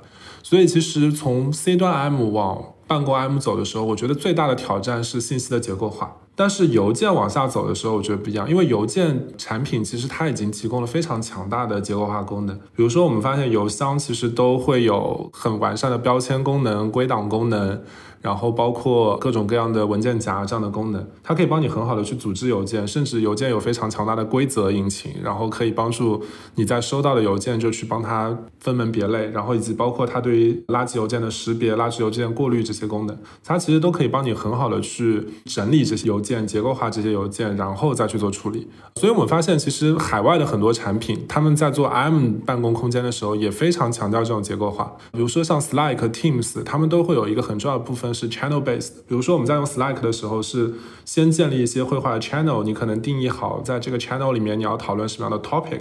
[0.43, 6.17] 所以其实从 C 端 M 往办公 M 走的时候，我觉得最大的挑战是信息的结构化。
[6.43, 12.57] 但是邮件往下走的时候，我觉得不一样，因为邮件产品其实它已经提供了非常强大的结构化功能。
[12.75, 17.81] 比如说，我们发现邮箱其实都会有很完善的标签功能、归档功能。
[18.23, 26.23] 然后包括各种各样的文件夹这样的功能，它可以帮你很好的去组织邮件，甚至邮件有非常强大的规则引擎，然后可以帮助
[26.55, 38.69] 你在收到的邮件就去帮它分门别类，然后以及包括它对于垃圾邮件的识别、垃圾邮件过滤这些功能，它其实都可以帮你很好的去整理这些邮件、结构化这些邮件，然后再去做处理。
[38.95, 44.93] 所以我们发现，其实海外的很多产品，他们在做 IM 办公空间的时候，也非常强调这种结构化。
[45.11, 48.12] 比如说像 Slack、Teams，他们都会有一个很重要的部分。
[48.13, 55.81] 是 channel based，比如说我们在用 Slack 的时候，是先建立一些绘画的 channel，你可能定义好在这个 channel 里面你要讨论什么样的 topic，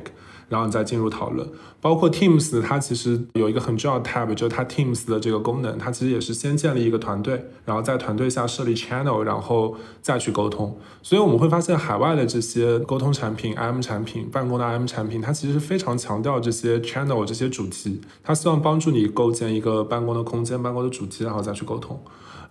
[0.51, 1.47] 然后你再进入讨论。
[1.79, 10.77] 包括 Teams，它其实有一个很重要的 tab，就是它 Teams 的这个功能，它其实也是先建立一个团队，然后在团队下设立 channel，然后再去沟通。
[11.01, 21.99] 所以我们会发现，海外的这些沟通产品、IM 产品、办公的 IM 产品，它其实是非常强调这些 channel 这些主题，它希望帮助你构建一个办公的空间、办公的主题，然后再去沟通。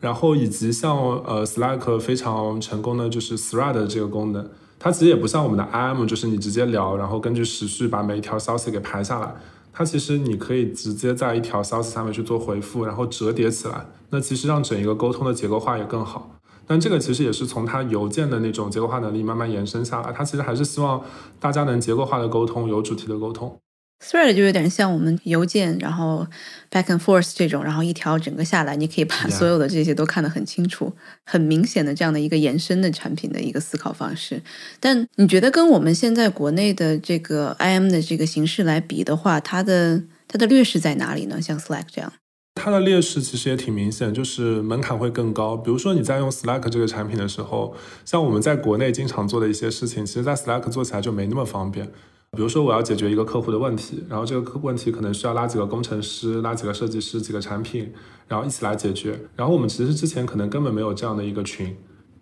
[0.01, 4.49] 然后以及像呃 Slack 非常成功的就是 Thread 这个功能。
[4.83, 9.35] 它其实也不像我们的 IM，就是你直接聊，然后根据时序把每一条消息给排下来。
[9.73, 13.87] 它其实你可以直接在一条消息下面去做回复，然后折叠起来。
[14.09, 16.31] 那其实让整一个沟通的结构化也更好。
[16.67, 20.13] 但这个其实也是从它邮件的那种结构化能力慢慢延伸下来。
[20.13, 21.03] 它其实还是希望
[21.39, 23.61] 大家能结构化的沟通，有主题的沟通。
[24.03, 26.27] Thread 就有点像我们邮件，然后
[26.71, 30.91] back and forth 这种，然后一条整个下来，你可以把所有的这些都看得很清楚、
[31.25, 34.43] 很明显的这样的一个延伸的产品的一个思考方式。
[34.81, 41.41] 但你觉得跟我们现在国内的这个 IM 的这个形式来比的话，它的它的劣势在哪里呢？
[41.41, 42.11] 像 Slack 这样，
[42.55, 45.59] 它的劣势其实也挺明显，就是门槛会更高。
[45.59, 51.91] 比如说你在用 Slack 这个产品的时候，像我们在国内经常做的一些事情，其实在 Slack 做起来就没那么方便。
[52.37, 57.93] 比如说，我要解决一个客户的问题，然后这个客问题可能需要拉几个工程师、拉几个设计师、几个产品，
[58.29, 59.19] 然后一起来解决。
[59.35, 61.77] 然后我们其实之前可能根本没有这样的一个群。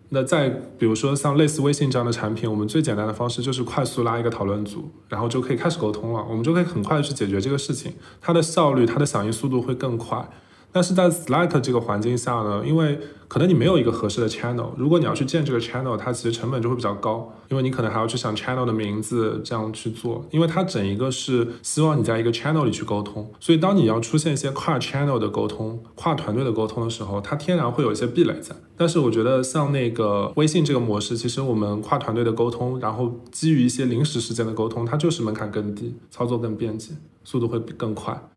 [0.09, 6.25] 那再比如说像类似微信这样的产品，我们最简单的方式就是快速拉一个讨论组，然后就可以开始沟通了。
[6.27, 10.27] 我们就可以很快的去解决这个事情，它的效率、它的响应速度会更快。
[10.71, 28.55] 但是在 Slack 这个环境下呢，因为可能你没有一个合适的 channel，如果你要去建这个 channel，它其实成本就会比较高，因为你可能还要去想 channel 的名字，这样去做，因为它整一个是希望你在一个 channel 里去沟通，所以当你要出现一些跨 channel 的沟通、跨团队的沟通的时候，它天然会有一些壁垒在。
[28.77, 38.29] 但是我觉得像那个微信这个模式，其实我们跨团队的沟通，然后基于一些临时事件的沟通，它就是门槛更低，操作更便捷，速度会更快。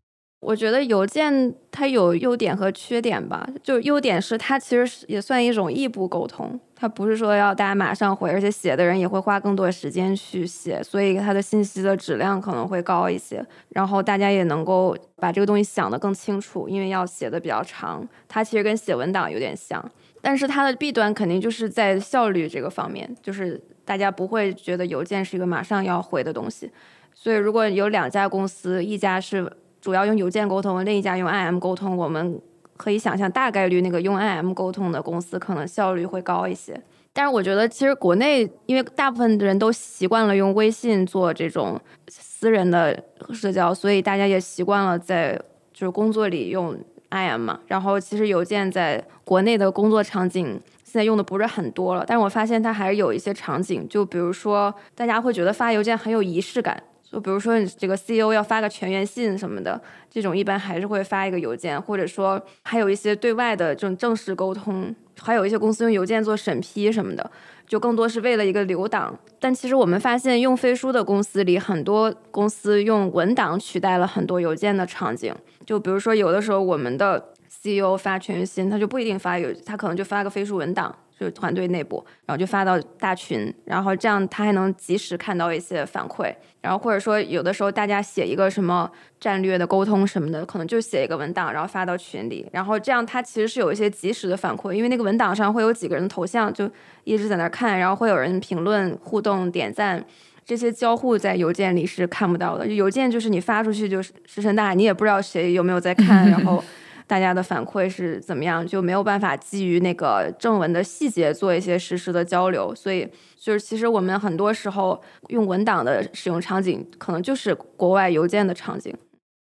[0.43, 3.47] 我觉得邮件它有优点和缺点吧。
[3.63, 13.45] 就优点是它其实也算一种异步沟通，它不是说要大家马上回，而且写的人也会花更多时间去写，所以它的信息的质量可能会高一些。
[13.69, 18.07] 然后大家也能够把这个东西想得更清楚，因为要写的比较长。
[18.27, 19.83] 它其实跟写文档有点像，
[20.21, 26.69] 但是它的弊端肯定就是在效率这个方面，就是大家不会觉得邮件是一个马上要回的东西。
[27.15, 29.49] 所以如果有两家公司，一家是
[29.83, 31.97] 主要用邮件沟通，另一家用 IM 沟通。
[31.97, 32.39] 我们
[32.77, 36.81] 可以想象，大概率那个用 IM 沟通的公司可能效率会高一些。
[37.11, 42.97] 但是我觉得，其实国内因为大部分的人都习惯了用微信做这种私人的
[43.33, 45.37] 社交，所以大家也习惯了在
[45.73, 46.73] 就是工作里用
[47.11, 47.59] IM 嘛。
[47.67, 56.81] 然后其实邮件在国内的工作场景现在用的不是很多了，但是我发现它还是有一些场景，就比如说大家会觉得发邮件很有仪式感。
[57.13, 67.31] 就比如说你这个 CEO 要发个全员信什么的，这种一般还是会发一个邮件，或者说还有一些对外的这种正式沟通，还有一些公司用邮件做审批什么的，
[67.67, 69.15] 就更多是为了一个留档。
[69.39, 75.31] 但其实我们发现，用飞书的公司里，很多公司用文档取代了很多邮件的场景。
[75.67, 80.95] 就比如说，有的时候我们的 CEO 发全员信，他就不一定发邮，他可能就发个飞书文档。
[81.19, 88.89] 就是团队内部，然后就发到大群，然后这样他还能及时看到一些反馈，然后或者说有的时候大家写一个什么
[89.19, 96.69] 战略的沟通什么的，可能就写一个文档，然后发到群里，然后这样他其实是有一些及时的反馈，因为那个文档上会有几个人的头像，就
[97.03, 100.03] 一直在那看，然后会有人评论、互动、点赞，
[100.43, 106.63] 这些交互在邮件里是看不到的，邮件就是你发出去就是石沉大海，你也不知道谁有没有在看，然后。
[107.05, 118.93] 大家的反馈是怎么样，就没有办法基于那个正文的细节做一些实时的交流，所以就是其实我们很多时候用文档的使用场景，可能就是国外邮件的场景。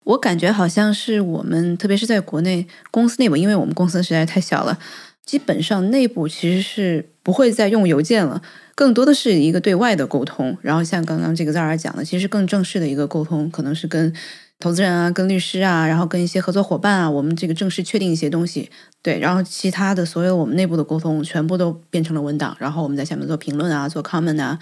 [0.04, 4.78] 我感觉好像是我们，特别是在国内公司内部，因为我们公司实在太小了，
[5.26, 8.42] 基本上内部其实是不会再用邮件了，
[8.76, 10.56] 更多的是一个对外的沟通。
[10.62, 14.14] 然后像刚刚这个 Zara 讲的，其实更正式的一个沟通，可能是跟。
[14.60, 18.70] 投资人啊，跟律师啊，然后跟一些合作伙伴啊，我们这个正式确定一些东西，
[19.02, 24.58] 对，然后其他的所有我们内部的沟通全部都变成了文档，然后我们在下面做评论啊，做 comment 啊，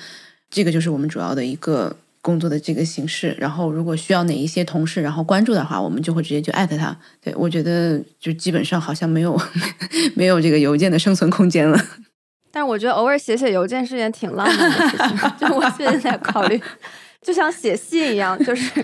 [0.49, 3.35] 这个就是我们主要的一个工作的这个形式。
[3.39, 6.97] 然后如果需要哪一些同事然后关注的话，我们就会直接就艾特他。
[7.21, 9.39] 对我觉得就基本上好像没有
[10.15, 11.79] 没有这个邮件的生存空间了。
[12.51, 16.59] 但是我觉得偶尔写写邮件是件挺浪漫的事情， 就我现在在考虑，
[17.21, 18.83] 就像写信一样，就是。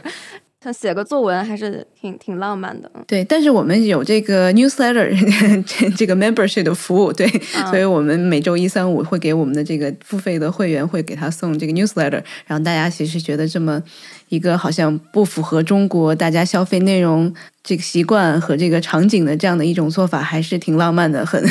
[0.62, 3.24] 像写个作文还是挺挺浪漫的，对。
[3.24, 5.08] 但是我们有这个 newsletter
[5.96, 7.26] 这个 membership 的服务，对，
[7.70, 13.82] 所以我们每周一、三、五会给我们的这个付费的会员会给他送这个 newsletter，然后大家其实觉得这么
[14.28, 17.34] 一个好像不符合中国大家消费内容
[17.64, 21.42] 这个习惯和这个场景的这样的一种做法，还是挺浪漫的，很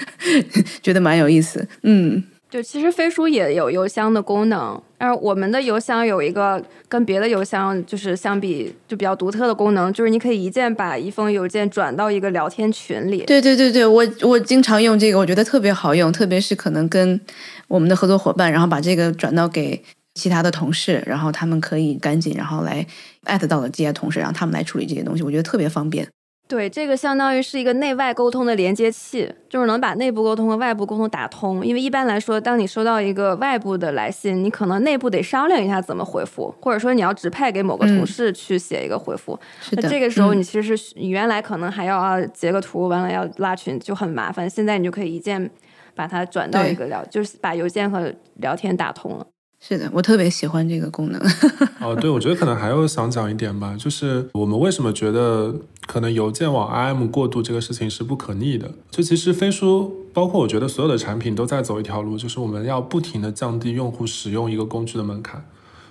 [0.82, 2.22] 觉得蛮有意思，嗯。
[2.48, 13.24] 就其实飞书也有邮箱的功能，而我们的邮箱有一个跟别的邮箱就是相比就比较独特的功能，就是你可以一键把一封邮件转到一个聊天群里。
[13.24, 17.20] 对对对对，我我经常用这个，我觉得特别好用，特别是可能跟
[17.66, 19.82] 我们的合作伙伴，然后把这个转到给
[20.14, 22.86] 其他的同事，然后他们可以赶紧然后来
[23.24, 26.06] 艾特到了这些同事，让他们来处理这些东西，我觉得特别方便。
[26.48, 31.66] 对，这个相当于是一个内外沟通的连接器，就是能把内部沟通和外部沟通打通。
[31.66, 39.36] 因为一般来说，当你收到一个外部的来信，你可能内部得商量一下怎么回复，或者说你要指派给某个同事去写一个回复。
[39.72, 44.48] 那这个时候，你其实是你原来可能还要啊截个图，完了要拉群就很麻烦。
[44.48, 45.50] 现在你就可以一键
[45.96, 49.26] 把它转到一个聊，就是把邮件和聊天打通了。
[49.58, 51.20] 是的，我特别喜欢这个功能。
[51.80, 55.54] 哦，对，我觉得可能还有想讲一点吧，就是我们为什么觉得
[55.86, 58.70] 可能邮件往 IM 过渡这个事情是不可逆的？
[58.90, 65.44] 就其实飞书，包括我觉得所有的产品都在走一条路，就是我们要不停的降低用户使用一个工具的门槛。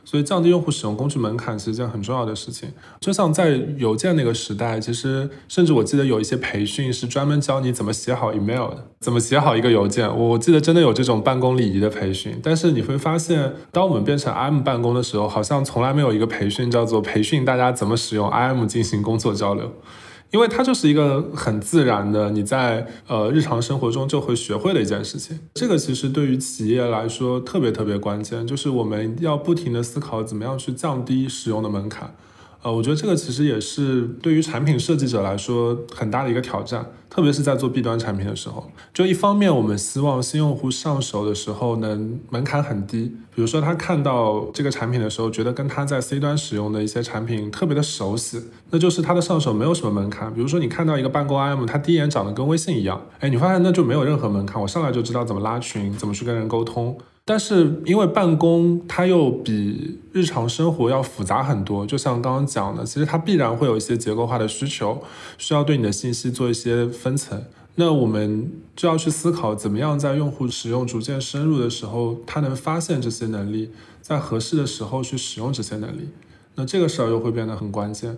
[0.06, 2.70] 所以降低用户使用工具门槛是一件很重要的事情。
[3.02, 10.08] 就像在邮件那个时代，其实甚至我记得有一些培训是专门教你怎么写好 email 的，怎么写好一个邮件。
[10.16, 12.40] 我记得真的有这种办公礼仪的培训。
[12.42, 19.72] 但是你会发现，当我们变成 IM 办公的时候，好像从来没有一个培训叫做培训大家怎么使用 IM 进行工作交流。
[20.36, 25.40] 因为它就是一个很自然的，你在呃日常生活中就会学会的一件事情。
[25.54, 32.14] 这个其实对于企业来说特别特别关键，就是我们要不停的思考怎么样去降低使用的门槛。
[32.66, 38.72] 呃，我觉得这个其实也是对于产品设计者来说很大的一个挑战，特别是在做 B 端产品的时候。
[38.92, 48.42] 就一方面，我们希望新用户上手的时候能门槛很低，比如说他看到这个产品的时候，觉得跟他在 C 端使用的一些产品特别的熟悉，
[48.72, 50.34] 那就是他的上手没有什么门槛。
[50.34, 56.98] 比如说你看到一个办公 IM，他第一眼长得跟微信一样，哎，你发现那就没有任何门槛，我上来就知道怎么拉群，怎么去跟人沟通。
[57.28, 65.02] 但是因为办公它又比日常生活要复杂很多，就像刚刚讲的，其实它必然会有一些结构化的需求，
[65.40, 67.44] 需要对你的信息做一些分层。
[67.78, 73.72] 那我们就要去思考，怎么样在用户使用逐渐深入的时候，他能发现这些能力，
[74.02, 76.10] 在合适的时候去使用这些能力。
[76.54, 78.18] 那这个事儿又会变得很关键。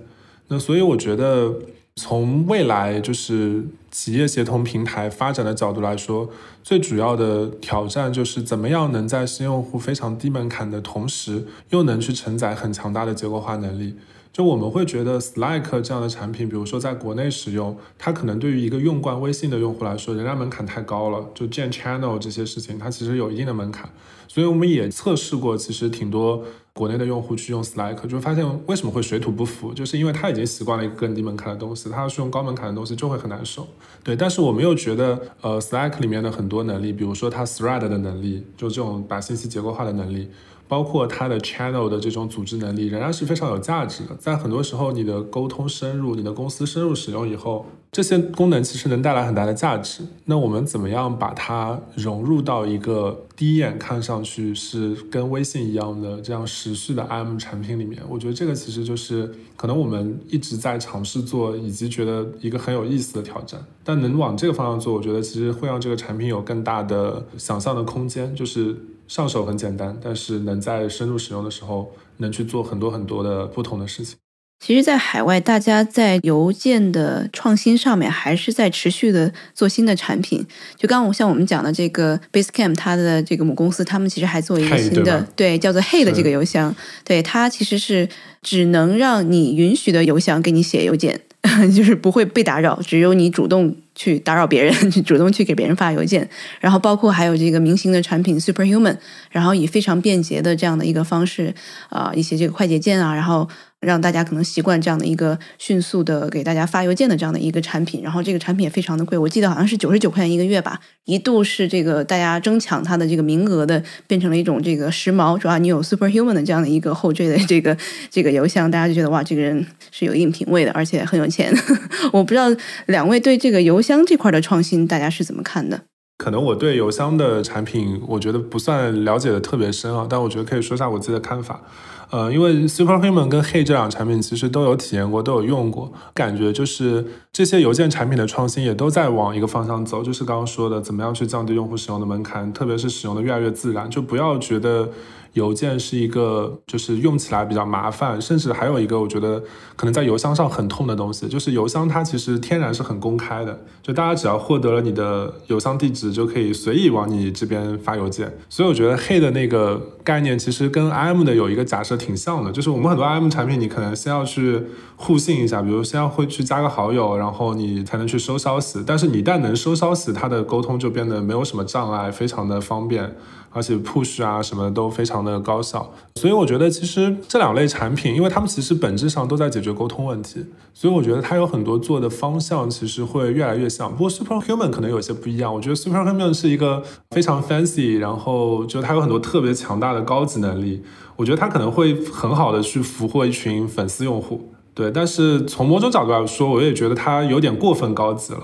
[0.50, 1.54] 那所以我觉得。
[1.98, 6.30] 从未来就是企业协同平台发展的角度来说，
[6.64, 13.96] 最主要的挑战就是怎么样能在新用户非常低门槛的同时，又能去承载很强大的结构化能力。
[14.38, 21.26] 就我们会觉得 Slack 这样的产品，比如说在国内使用，它可能对于一个用惯微信的用户来说，仍然门槛太高了。
[21.34, 23.90] 就建 channel 这些事情，它其实有一定的门槛。
[24.28, 33.68] 所以我们也测试过，其实挺多国内的用户去用 Slack，就发现为什么会水土不服，就是因为他已经习惯了一个更低门槛的东西，他要去用高门槛的东西就会很难受。
[34.04, 40.30] 对，但是我们又觉得，呃，Slack 里面的很多能力，比如说它 Thread 的能力，就这种把信息结构化的能力。
[40.68, 44.16] 包括它的 channel 的这种组织能力，仍然是非常有价值的。
[44.16, 50.04] 在很多时候，你的沟通深入，你的公司深入使用以后，这些功能其实能带来很大的价值。
[50.26, 58.02] 那我们怎么样把它融入到一个第一眼看上去是跟微信一样的这样时序的 IM 产品里面？
[58.10, 63.60] 我觉得这个其实就是可能我们一直在尝试做，以及觉得一个很有意思的挑战。
[63.84, 68.76] 但能往这个方向做，我觉得其实会让这个产品有更大的想象的空间，就是。
[69.08, 74.18] 上手很简单，但是能在深入使用的时候，能去做很多很多的不同的事情。
[74.60, 80.44] 其实，在海外，大家在邮件的创新上面，还是在持续的做新的产品。
[80.76, 86.76] 就刚刚像我们讲的这个 Basecamp，它的这个母公司，他们其实还做一个新的，对，叫做 Hey 的这个邮箱。
[87.06, 88.10] 对，它其实是
[88.42, 91.22] 只能让你允许的邮箱给你写邮件，
[91.74, 93.76] 就是不会被打扰，只有你主动。
[94.00, 96.30] 去打扰别人， 去主动去给别人发邮件，
[96.60, 98.96] 然后包括还有这个明星的产品 Superhuman，
[99.32, 101.52] 然后以非常便捷的这样的一个方式，
[101.90, 103.50] 啊，一些这个快捷键啊，然后。
[103.82, 117.78] 让大家可能习惯这样的一个迅速的给大家发邮件的这样的一个产品，然后这个产品也非常的贵，我记得好像是九十九块钱一个月吧，一度是这个大家争抢它的这个名额的，变成了一种这个时髦，主要你有 Superhuman 的这样的一个后缀的这个
[118.10, 121.54] 这个邮箱，大家就觉得哇，这个人是有硬品味的，而且很有钱。
[122.12, 122.46] 我不知道
[122.88, 125.82] 两位对这个邮箱这块的创新，大家是怎么看的？
[126.18, 131.62] 可能我对邮箱的产品，我觉得不算了解的特别深啊，但我觉得可以说一下我自己的看法。
[132.10, 144.90] 呃，因为 Superhuman 跟 Hey 这两个产品其实都有体验过，都有用过，感觉就是这些邮件产品的创新也都在往一个方向走，就是刚刚说的，怎么样去降低用户使用的门槛，特别是使用的越来越自然，就不要觉得。
[145.38, 149.42] 邮件是一个就是用起来比较麻烦，甚至还有一个我觉得
[149.76, 158.36] 可能在邮箱上很痛的东西，就是邮箱它其实天然是很公开的，就大家只要获得了你的邮箱地址，就可以随意往你这边发邮件。
[158.50, 164.64] 所以我觉得 Hey 的那个概念其实跟 IM 的有一个假设挺像的，就是我们很多 IM 产品，你可能先要去
[164.96, 168.84] 互信一下，比如先要会去加个好友，然后你才能去收消息。
[168.86, 173.16] 但是你一旦能收消息，它的沟通就变得没有什么障碍，非常的方便。
[173.52, 183.92] 而且 push 啊什么都非常的高效，所以我觉得其实这两类产品，因为他们其实本质上都在解决沟通问题，所以我觉得它有很多做的方向其实会越来越像。
[183.92, 190.84] 不过 Superhuman 可能有些不一样，我觉得 Superhuman 是一个非常 fancy，然后就它有很多特别强大的高级能力，
[191.16, 194.54] 我觉得它可能会很好的去俘获一群粉丝用户。
[194.78, 198.40] 对，但是从某种角度来说，我也觉得它有点过分高级了。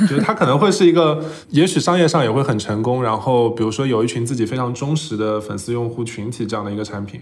[0.00, 3.00] 就是它可能会是一个，也许商业上也会很成功。
[3.00, 7.20] 然后，比如说有一群自己非常忠实的粉丝用户群体这样的一个产品。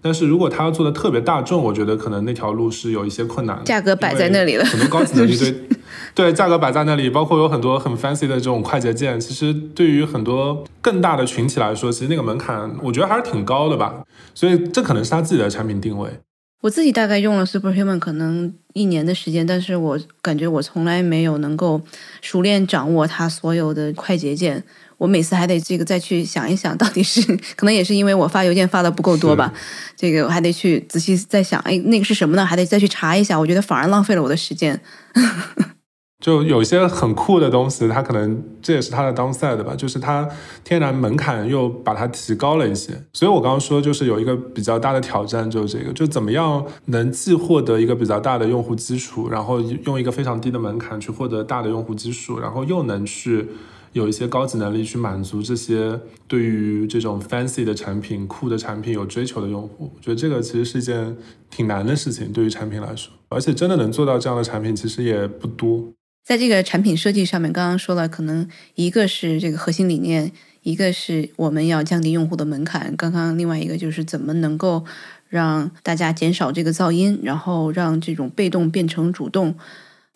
[0.00, 3.64] 但是如果它要做的特别大众，我觉得可能那条路是有一些困难的。
[3.64, 5.52] 价格摆在那里了，很多高级能力对
[6.14, 14.04] 对，价格摆在那里，包括有很多很 fancy 的这种快捷键，其实对于很多更大的群体来说，其实那个门槛我觉得还是挺高的吧。
[14.36, 16.08] 所以这可能是他自己的产品定位。
[16.64, 21.78] 我自己大概用了 Superhuman 可能一年的时间，但是我感觉我从来没有能够
[22.22, 24.64] 熟练掌握它所有的快捷键。
[24.96, 27.20] 我每次还得这个再去想一想，到底是
[27.54, 29.52] 可能也是因为我发邮件发的不够多吧？
[29.94, 32.46] 这个我还得去仔细再想，哎，那个是什么呢？
[32.46, 33.38] 还得再去查一下。
[33.38, 34.80] 我觉得反而浪费了我的时间。
[36.24, 40.26] 就有一些很酷的东西，它可能这也是它的 downside 吧，就是它
[40.64, 42.98] 天然门槛又把它提高了一些。
[43.12, 53.46] 所以我刚刚说，就是有一个比较大的挑战，就是这个，就怎么样能既获得一个比较大的用户基础，然后用一个非常低的门槛去获得大的用户基数，然后又能去
[53.92, 59.92] 有一些高级能力去满足这些对于这种 fancy 的产品、酷的产品有追求的用户。
[59.94, 61.14] 我觉得这个其实是一件
[61.50, 65.92] 挺难的事情，对于产品来说，而且真的能做到这样的产品其实也不多。
[66.24, 72.96] 在这个产品设计上面，刚刚说了，可能一个是这个核心理念，一个是我们要降低用户的门槛。
[72.96, 74.82] 刚刚另外一个就是怎么能够
[75.28, 79.54] 让大家减少这个噪音，然后让这种被动变成主动。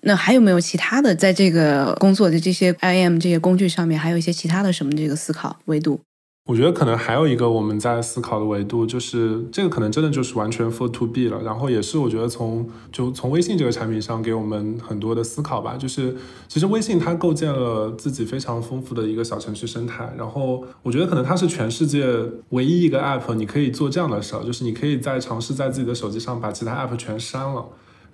[0.01, 6.01] 那还有没有其他的在这个工作的这些 IM 这些工具上面，还有一些其他的什么这个思考维度？
[6.49, 11.43] 我觉得可能还有一个我们在思考的维度，就是这个可能真的就是完全 for to B 了。
[11.43, 15.77] 然后也是我觉得从就从微信这个产品上给我们很多的思考吧。
[15.77, 16.17] 就是
[16.49, 20.11] 其实微信它构建了自己非常丰富的一个小程序生态。
[20.17, 22.07] 然后我觉得可能它是全世界
[22.49, 27.63] 唯一一个 app，你可以做这样的事儿，就是你可以在尝试在自己的手机上把其他 app 全删了，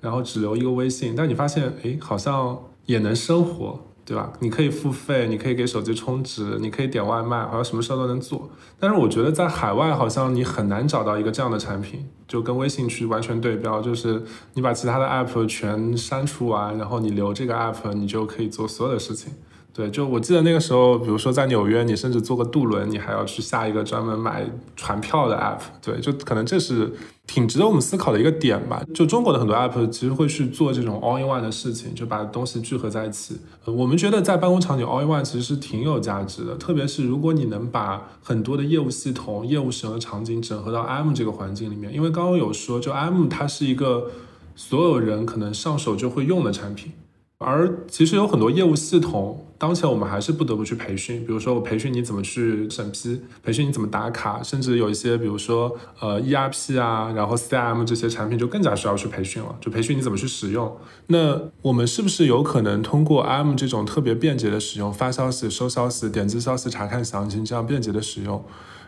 [0.01, 1.15] 然后只留一个微信。
[1.17, 3.79] 但你发现，哎，好像也能生活。
[4.05, 4.33] 对吧？
[4.41, 8.51] 你可以付费，你可以给手机充值，你可以点外卖，好像什么事都能做。
[8.79, 19.33] 但是我觉得在海外好像你很难找到一个这样的产品，就跟微信去完全对标，就是你把其他的 app 全删除完，然后你留这个 app，你就可以做所有的事情。
[19.77, 25.59] 对，就我记得那个时候，比如说在纽约，你甚至坐个渡轮，你还要去下一个专门买船票的 app。
[25.85, 26.93] 对，就可能这是
[27.27, 28.85] 挺值得我们思考的一个点吧。
[28.95, 33.37] 就中国的很多 app 其实会去做这种 all in one 的事情，就把东西聚合在一起。
[33.65, 44.13] 呃我们觉得在办公场景 all in one 其实是挺有价值的，特别是如果你能把很多的业务系统、业务使用的场景整合到 IM 这个环境里面，因为刚刚有说，就 IM 它是一个
[44.55, 46.93] 所有人可能上手就会用的产品。
[47.39, 51.25] 而其实有很多业务系统，当前我们还是不得不去培训。
[51.25, 60.77] 比如说，我培训你怎么去审批，培训你怎么打卡，甚至有一些，比如说呃 ERP 啊，然后 CRM 这些产品就更加需要去培训了，就培训你怎么去使用。
[61.07, 68.45] 那我们是不是有可能通过 IM 这种特别便捷的使用，发消息、收消息、点击消息、查看详情这样便捷的使用？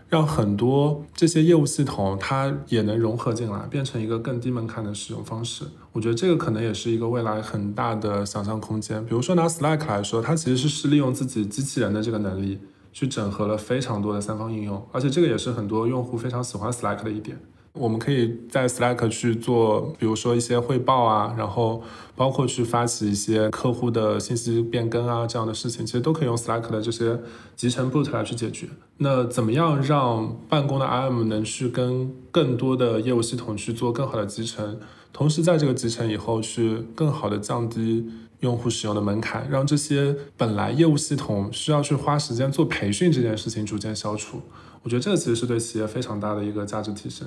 [0.08, 5.64] 让很多这些业务系统它也能融合进来，变成一个更低门槛的使用方式。
[5.96, 9.02] 我觉得这个可能也是一个未来很大的想象空间。
[9.06, 12.58] 比如说拿 Slack 来说，它其实是是利用自己机器人的这个能力，
[12.92, 17.40] 去整合了非常多的三方应用，而且这个也是很多用户非常喜欢 Slack 的一点。
[17.72, 21.82] 我们可以在 Slack 去做，比如说一些汇报啊，然后
[22.14, 27.18] 包括去发起一些客户的信息变更啊这样的事情，其实都可以用 Slack 的这些
[27.54, 28.68] 集成 boot 来去解决。
[28.98, 34.78] 那怎么样让办公的 IM 能去跟更多的业务系统去做更好的集成，
[35.16, 38.06] 同时在这个集成以后去更好的降低
[38.40, 44.42] 用户使用的门槛，让这些本来业务系统需要去花时间做培训这件事情逐渐消除？
[44.82, 47.26] 我觉得这个其实是对企业非常大的一个价值提升。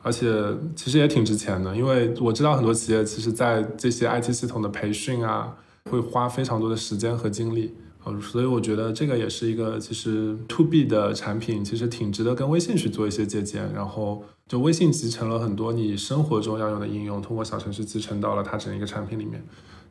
[0.00, 0.26] 而且
[0.74, 5.54] 其实也挺值钱的，因为我知道很多企业其实，在这些 IT 系统的培训啊，
[5.90, 7.74] 会花非常多的时间和精力。
[8.06, 13.68] 呃，所以我觉得这个也是一个其实 To B 的产品，其实挺值得跟微信去做一些借鉴。
[13.74, 19.44] 然后就微信集成了很多你生活中要用的应用，通过小程序集成到了它整一个产品里面。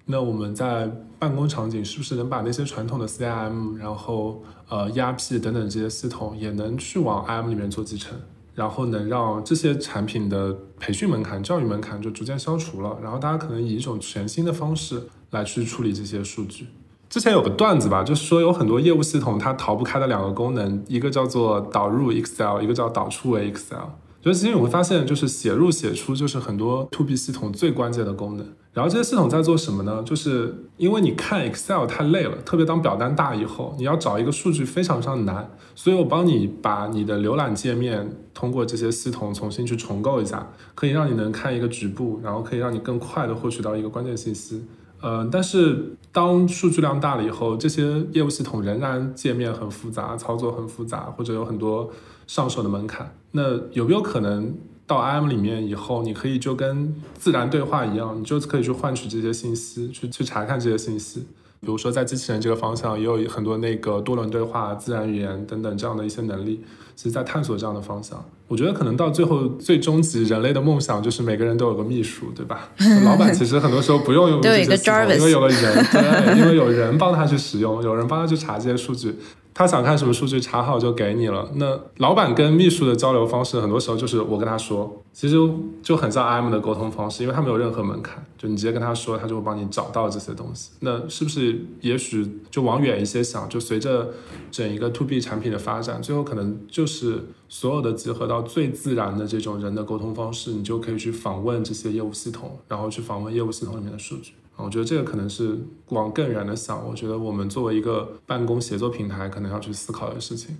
[0.06, 0.90] 那我们在
[1.20, 8.18] 办公场景是不是能把那些传统的 CIM，然后呃 ERP 等等这些系统，也能去往 IM 里面做集成？
[8.54, 16.68] 然后能让这些产品的培训门槛、教育门槛就逐渐消除了，然后大家可能以一种全新的方式来去处理这些数据。
[17.16, 23.88] 之前有个段子吧，就是说有很多业务系统它逃不开的两个功能，一个叫做导入 Excel，一个叫导出为 Excel。
[24.22, 28.46] 所以其实你会发现，就是写入写出就是很多 To B 系统最关键的功能。
[28.74, 30.04] 然后这些系统在做什么呢？
[30.06, 35.50] 就是因为你看 Excel 太累了，特别当表单大以后，你要找一个数据非常非常难。
[35.74, 44.66] 所以我帮你把你的浏览界面通过这些系统重新去重构一下，可以让你能看一个局部，然后可以让你更快的获取到一个关键信息。
[45.08, 51.92] 嗯，但是当数据量大了以后，这些业务系统仍然界面很复杂，操作很复杂，或者有很多
[52.26, 53.16] 上手的门槛。
[53.30, 54.52] 那有没有可能
[54.88, 61.28] 到 IM 里面以后，你可以就跟自然对话一样，你就可以去换取这些信息，去去查看这些信息？
[61.66, 66.64] 比如说在机器人这个方向，也有很多那个多轮对话、自然语言等等这样的一些能力，
[66.96, 68.24] 其实在探索这样的方向。
[68.48, 72.70] 我觉得可能到最后最终极，人类的梦想就是每个人都有个秘书，对吧？
[73.04, 79.16] 老板其实很多时候不用用这些系统，因为有个人，对，因为有人帮他去使用，有人帮他去查这些数据。
[79.58, 81.50] 他想看什么数据，查好就给你了。
[81.56, 85.38] 那老板跟秘书的交流方式，很多时候就是我跟他说，其实
[85.82, 90.72] 就很像 IM 的沟通方式，因为他没有任何门槛，就你直接跟他说，他就会帮你找到这些东西。
[90.82, 94.10] 那是不是也许就往远一些想，就随着
[94.52, 104.34] 整一个 To B 产品的发展，最后可能就是所有的结合到最自然的这种人的沟通方式，你就可以去访问这些业务系统，然后去访问业务系统里面的数据。
[104.58, 105.58] 我觉得这个可能是
[105.90, 110.56] 往更远的想，我觉得我们作为一个办公协作平台，可能要去思考的事情。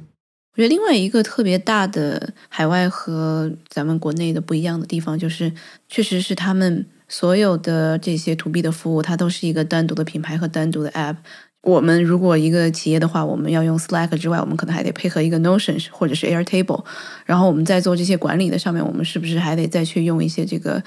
[0.54, 5.52] 我觉得另外一个特别大的海外和咱们国内的不一样的地方，就是
[5.88, 11.16] 确实是他们所有的这些 to B 的服务，它都是一个单独的品牌和单独的 app。
[11.64, 16.84] 我们如果一个企业的话，我们要用 Slack 之外，我们可能还得配合一个 Notion 或者是 Airtable。
[17.26, 20.84] 然后我们在做这些管理的上面，我们是不是还得再去用一些这个？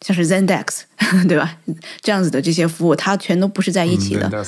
[0.00, 0.82] 像是 Zendex，
[1.28, 1.56] 对吧？
[2.00, 4.46] 这样子的这些服务，它全都不是在一起的。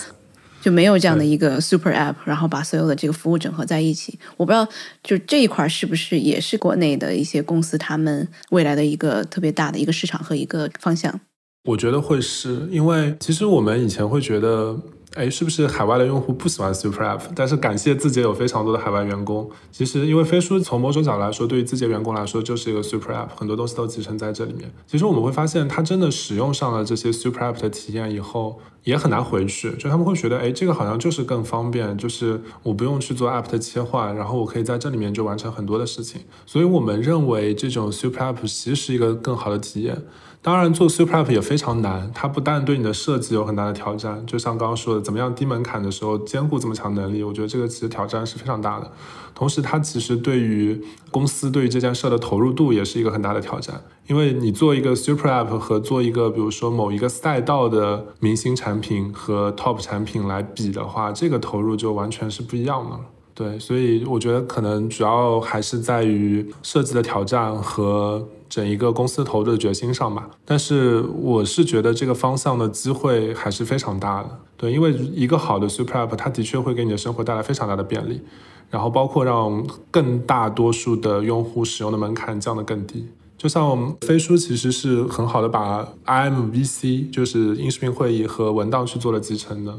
[0.60, 4.16] 就没有这样的一个 super app，然后把所有的这个服务整合在一起。
[4.36, 4.64] 我不知道，
[5.02, 11.20] 就这一块是不是也是国内的一些公司他们未来的一个特别大的一个市场和一个方向？
[11.64, 14.78] 我觉得会是因为，其实我们以前会觉得。
[15.14, 17.20] 哎，是不是海外的用户不喜欢 Super App？
[17.34, 19.50] 但是感谢字节有非常多的海外员工。
[19.70, 24.72] 其实，因为飞书从某种角度来说，对于字节员工来说就是一个 Super App，很多东西都集成在这里面。
[24.86, 29.72] 其实我们会发现，他真的使用上了这些 Super App 的体验以后，也很难回去。
[29.72, 36.22] 就他们会觉得，哎，这个好像就是更方便，就是我不用去做 App 的切换，然后我可以在这里面就完成很多的事情。
[36.46, 40.02] 所以我们认为这种 Super App 其实是一个更好的体验。
[40.44, 42.10] 当然，做 Super App 也非常难。
[42.12, 48.90] 它不但对你的设计有很大的挑战，就像刚刚说的，怎么样低门槛的时候兼顾这么强能力，我觉得这个其实挑战是非常大的。
[49.36, 50.82] 同时，它其实对于
[51.12, 53.80] 公司对于这件事的投入度也是一个很大的挑战。
[54.08, 62.96] 因为你做一个 Super App 和做一个比如说某一个赛道的明星产品和 Top 产品来比的话，这个投入就完全是不一样的。
[63.32, 68.26] 对，所以我觉得可能主要还是在于设计的挑战和。
[68.52, 74.28] 整一个公司投的决心上吧，但是我是觉得这个方向的机会还是非常大的。
[74.58, 78.20] 对，因为一个好的 Super App，它的确会给你的生活带来非常大的便利，
[78.68, 83.08] 然后包括让更大多数的用户使用的门槛降得更低。
[83.38, 89.78] 就像我们飞书其实是很好的把 IMVC，就是音视频会议和文档去做了集成的。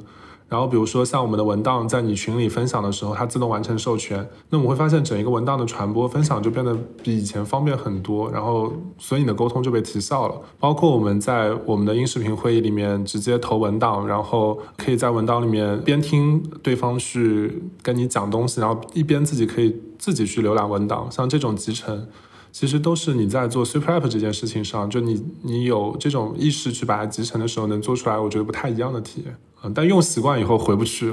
[0.49, 8.29] 然后，比如说像我们的文档在你群里分享的时候，它自动完成授权，那我们会发现整一个文档的传播分享就变得比以前方便很多。
[8.31, 10.35] 然后，所以你的沟通就被提效了。
[10.59, 21.07] 包括我们在我们的音视频会议里面直接投文档，然后可以在文档里面边听对方去跟你讲东西，然后一边自己可以自己去浏览文档。
[21.09, 22.07] 像这种集成，
[22.54, 29.36] 其实都是你在做 Super App 这件事情上，就你你有这种意识去把它集成的时候，能做出来，我觉得不太一样的体验。
[29.64, 31.12] 嗯但用习惯以后回不去。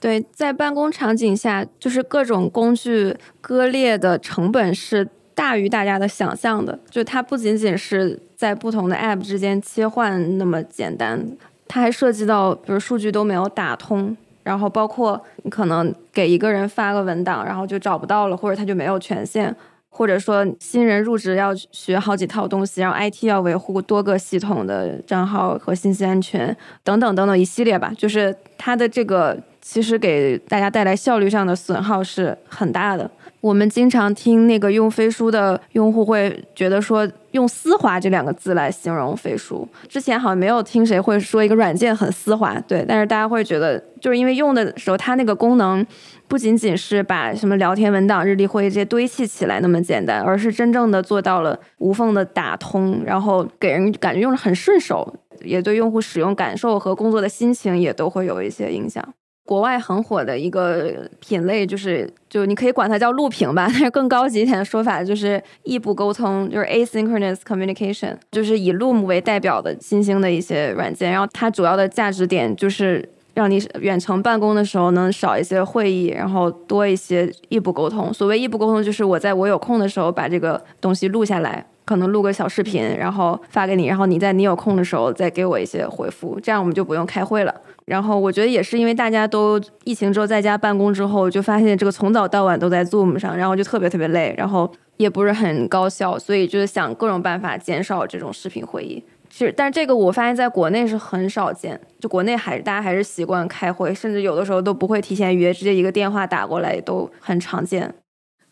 [0.00, 6.76] 对，在办公场景下，就是各种工具割裂的成本是大于大家的想象的。
[6.90, 11.24] 就它不仅仅是在不同的 App 之间切换那么简单，
[11.68, 19.54] 它还涉及到，比如数据都没有打通，然后包括你可能给一个人发个文档，然后就找不到了，或者他就没有权限。
[19.94, 33.08] 或者说新人入职要学好几套东西，然后 IT 要维护多个系统的账号和信息安全等等等等一系列吧，就是它的这个其实给大家带来效率上的损耗是很大的。
[33.42, 45.84] 我们经常听那个用飞书的用户会觉得说用丝滑这两个字来形容飞书，之前好像没有听谁会说一个软件很丝滑，对，但是大家会觉得就是因为用的时候它那个功能。
[46.28, 59.06] 不仅仅是把什么聊天文档、日历会议这些堆砌起来那么简单，而是真正的做到了无缝的打通，然后给人感觉用着很顺手，也对用户使用感受和工作的心情也都会有一些影响。
[59.44, 73.08] 国外很火的一个品类就是，就你可以管它叫录屏吧，但是更高级一点的说法就是异步沟通，就是 asynchronous communication，就是以 Loom 为代表的新兴的一些软件，然后它主要的价值点就是。
[73.34, 78.12] 让你远程办公的时候能少一些会议，然后多一些异步沟通。
[78.12, 87.54] 所谓异步沟通，就是我在我有空的时候把这个东西录下来，可能录个小视频，然后发给你，然后你在你有空的时候再给我一些回复，这样我们就不用开会了。
[87.84, 99.02] 然后我觉得也是因为大家都疫情之后在家办公之后，就发现这个从早到晚都在 Zoom 上，然后就特别特别累，然后也不是很高效，所以就是想各种办法减少这种视频会议。
[99.28, 107.94] 是，但是这个我发现在国内是很少见，就国内还是大家还是习惯开会，甚至有的时候都不会提前约，直接一个电话打过来都很常见。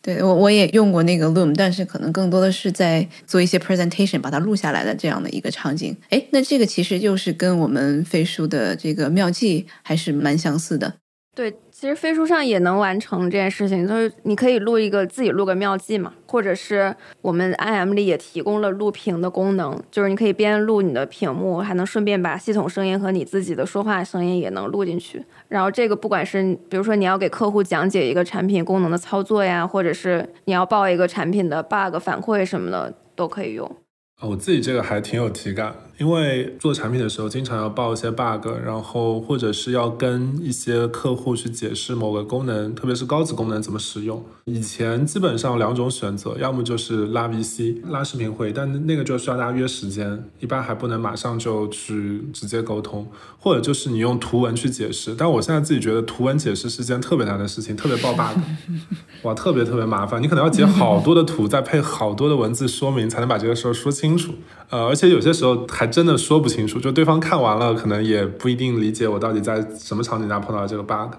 [0.01, 5.95] 对我我也用过那个 Loom，但是可能更多的是在做一些 presentation，把它录下来的这样的一个场景。
[6.09, 10.93] 哎，那这个其实就是跟我们飞书的这个妙计还是蛮相似的。
[11.35, 11.53] 对。
[11.81, 25.25] 其实飞书上也能完成这件事情，就是你可以录一个自己录个妙计嘛，或者是我们 IM 里也提供了录屏的功能，就是你可以边录你的屏幕，还能顺便把系统声音和你自己的说话声音也能录进去。
[25.47, 33.75] 然后这个不管是比如说你要给客户讲解一个产品功能的操作呀，或者是你要报一个产品的 bug 反馈什么的，都可以用。
[34.21, 44.23] 我自己这个还挺有体感，因为做产品的时候经常要报一些 bug，然后或者是要跟一些客户去解释某个功能，特别是高级功能怎么使用。
[44.45, 55.15] 以前基本上两种选择，要么就是拉 VC 拉视频会，但那个就需要大家约时间，一般还不能马上就去直接沟通，或者就是你用图文去解释。
[55.15, 58.41] 但我现在自己觉得图文解释是件特别难的事情，特别爆 bug，
[59.21, 64.01] 哇，特别特别麻烦，你可能要截好多的图，再配好多的文字说明，才能把这个事儿说清。
[64.01, 64.33] 清楚，
[64.71, 66.79] 呃，而且有些时候还真的说不清楚。
[66.79, 71.13] 就对方看完了，可能也不一定理解我到底在什么场景下碰到这个 bug。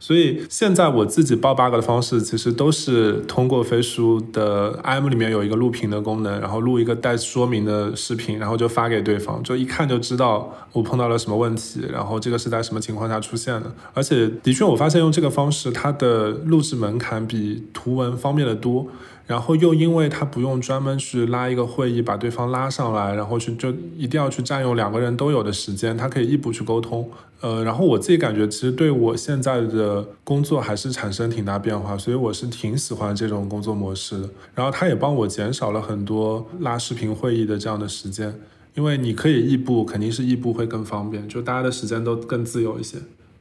[0.00, 13.72] 所以现在我自己报 bug 的方式，其实都是通过飞书的 IM 里面有一个录屏的功能，然后录一个带说明的视频，然后就发给对方，就一看就知道我碰到了什么问题，然后这个是在什么情况下出现的。
[13.94, 18.86] 而且的确，我发现用这个方式，它的录制门槛比图文方便的多。
[19.26, 27.10] 然后又因为他不用专门去拉一个会议把对方拉上来，然后去就一定要去占用两个人都有的时间，他可以异步去沟通。
[27.40, 34.30] 呃，然后我自己感觉其实对我现在的工作还是产生挺大变化，所以我是挺喜欢这种工作模式的。
[34.54, 38.38] 然后他也帮我减少了很多拉视频会议的这样的时间，
[38.74, 42.98] 因为你可以异步，肯定是异步会更方便，就大家的时间都更自由一些，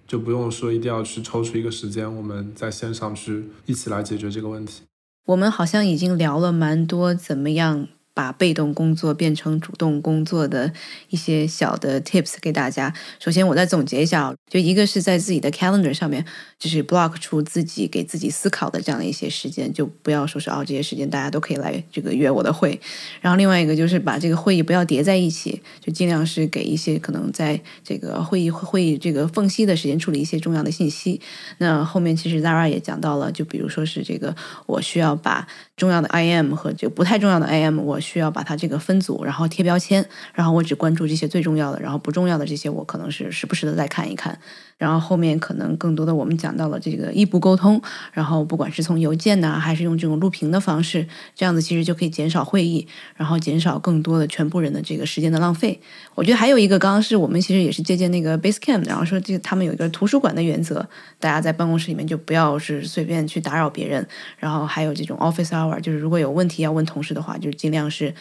[0.07, 4.83] 就不用说一定要去抽出一个时间，我们在线上去一起来解决这个问题。
[5.25, 7.87] 我们好像已经聊了蛮多，怎么样？
[8.13, 10.71] 把被动工作变成主动工作的
[11.09, 12.93] 一些小的 tips 给大家。
[13.19, 16.23] 首先，我再总结一下，就一个是在自己的 calendar 上面，
[16.59, 22.79] 就是 block 出自己给自己思考的这样的一些时间，就不要说是哦，这些时间大家都可以来这个约我的会。
[23.21, 31.19] 然后另外一个就是把这个会议不要叠在一起，就尽量是给一些可能在这个会议会议这个缝隙的时间处理一些重要的信息。
[31.57, 34.35] 那后面其实 Zara 也讲到了，就比如说是这个，
[34.67, 38.03] 我需要把重要的 IM 和就不太重要的 IM 我。
[38.03, 44.37] 需要把它这个分组，然后贴标签，然后我只关注这些最重要的，然后不重要的这些我可能是时不时的再看一看。
[44.77, 55.79] 然后后面可能更多的我们讲到了这个异步沟通，然后不管是从邮件呢，还是用这种录屏的方式，这样子其实就可以减少会议，然后减少更多的全部人的这个时间的浪费。
[56.15, 60.85] 我觉得还有一个，刚刚是我们其实也是借鉴那个 Basecamp，然后说这他们有一个图书馆的原则，
[61.17, 64.05] 大家在办公室里面就不要是随便去打扰别人，
[64.37, 68.13] 然后还有这种 Office 就是如果有问题要问同事的话，就是尽量是。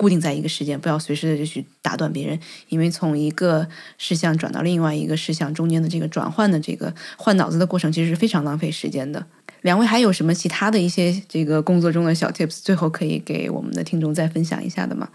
[0.00, 2.38] 固定在一个时间，不要随时的就去打断别人，
[2.68, 9.26] 因为从一个事项转到另外一个事项中间的这个转换的这个换脑子的过程，其实是非常浪费时间的。
[9.62, 15.08] 两位还有什么其他的一些这个工作中的小 tips，最后可以给我们的听众再分享一下的吗？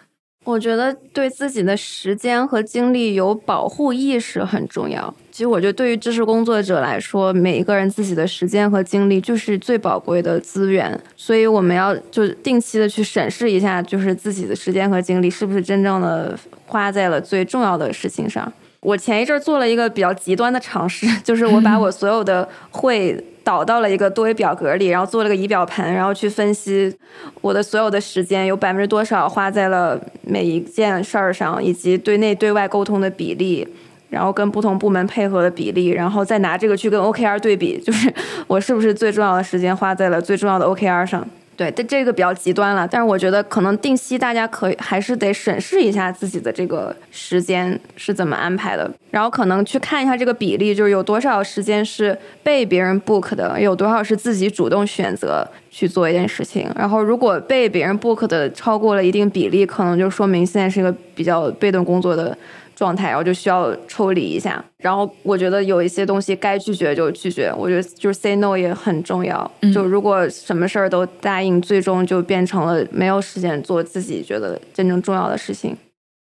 [0.44, 5.14] 我觉得对自己的时间和精力有保护意识很重要。
[5.32, 16.38] 其实，我觉得对于知识工作者来说，每一个人自己的时间和精力就是最宝贵的资源，所以我们要就定期的去审视一下，就是自己的时间和精力是不是真正的
[16.68, 18.52] 花在了最重要的事情上。
[18.82, 23.24] 我前一阵做了一个比较极端的尝试，就是我把 我所有的会。
[23.44, 26.96] 导到了一个多维表格里，然后做了个仪表盘，然后去分析
[27.42, 33.68] 我的所有的时间有百分之多少花在了每一件事儿上，以及对内对外沟通的比例，
[34.10, 38.14] 然后跟不同部门配合的比例，然后再拿这个去跟 OKR 对比，就是
[38.48, 41.28] 我是不是最重要的时间花在了最重要的 OKR 上。
[41.56, 42.88] 对，但这个比较极端了。
[42.88, 56.70] 但是我觉得可能定期大家可以还是得审视一下自己的这个时间是怎么安排的，然后可能去看一下这个比例，就是有多少时间是被别人 book 的，有多少是自己主动选择去做一件事情。
[56.76, 62.36] 然后如果被别人 book 的超过了一定比例，可能就说明现在是一个比较被动工作的。
[62.76, 64.64] 状态，然后就需要抽离一下。
[64.78, 67.54] 然后我觉得有一些东西该拒绝就拒绝。
[67.58, 69.50] 我觉得就是 say no 也很重要。
[69.74, 75.76] 就如果什么事儿都答应，最终就变成了没有时间做自己觉得真正重要的事情。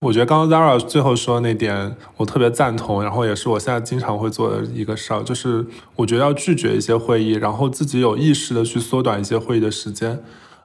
[0.06, 3.02] 我觉得刚刚 Zara 最后说的那点，我特别赞同。
[3.02, 10.18] 然后也是我现在经常会做的一个事儿，就是我觉得要拒绝一些会议，然后自己有意识的去缩短一些会议的时间。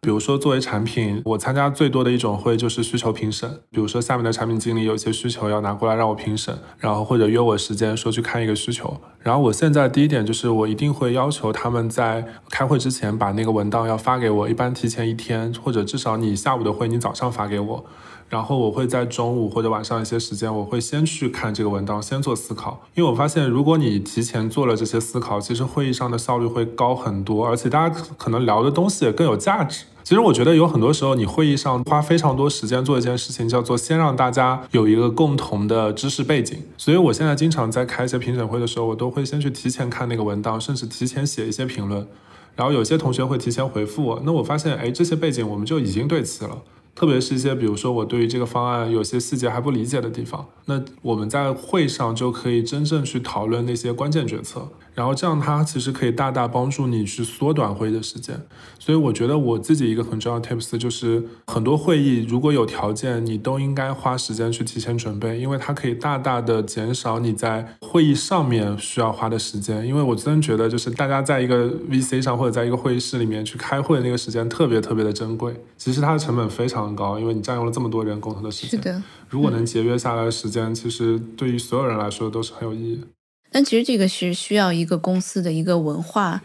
[0.05, 3.49] 比如说，作为产品，我参加最多的一种会就是需求评审。
[3.71, 9.01] 比如说，下面的产品经理有些需求要拿过来让我评审，然后或者约我时间说去看一个需求。
[9.21, 17.85] 然后我现在第一点就是，我一定会要求他们在开会之前把那个文档要发给我，一般提前一天，或者至少你下午的会你早上发给我。
[18.29, 22.83] 然后我会在中午或者晚上一些时间，我会先去看这个文档，先做思考。
[22.93, 29.85] 因为我发现，如果你提前做了这些思考，其实会议上的效率会高很多，而且大家可能聊的东西也更有价值。
[30.05, 36.61] 其实我觉得有很多时候，你会议上花非常多时间做一件事情，叫做先让大家有一个共同的知识背景。
[36.77, 42.07] 所以我现在经常在开一些评审会的时候，我都会先去提前看那个文档，甚至提前写一些评论。
[42.55, 46.61] 然后有些同学会提前回复我，那我发现，哎，这些背景我们就已经对齐了。
[46.93, 54.69] 特别是一些，比如说我对于这个方案有些细节还不理解的地方，那我们在会上就可以真正去讨论那些关键决策。
[54.95, 58.41] 然后这样它其实可以大大帮助你去缩短会议的时间。
[58.79, 69.85] 所以我觉得我自己一个很重要的 tips 就是很多会议如果有条件，你都应该花时间去提前准备，因为它可以大大的减少你在会议上面需要花的时间。
[69.85, 78.69] 因为我真觉得就是大家在一个 VC 上或者在一个会议室里面去开会那个时间特别特别的珍贵，其实它的成本非常高，因为你占用了这么多人共同的时间。
[78.69, 83.07] 是的，如果能节约下来的时间，其实对于所有人来说都是很有意义的。
[83.55, 86.41] 但其实这个是需要一个公司的一个文化，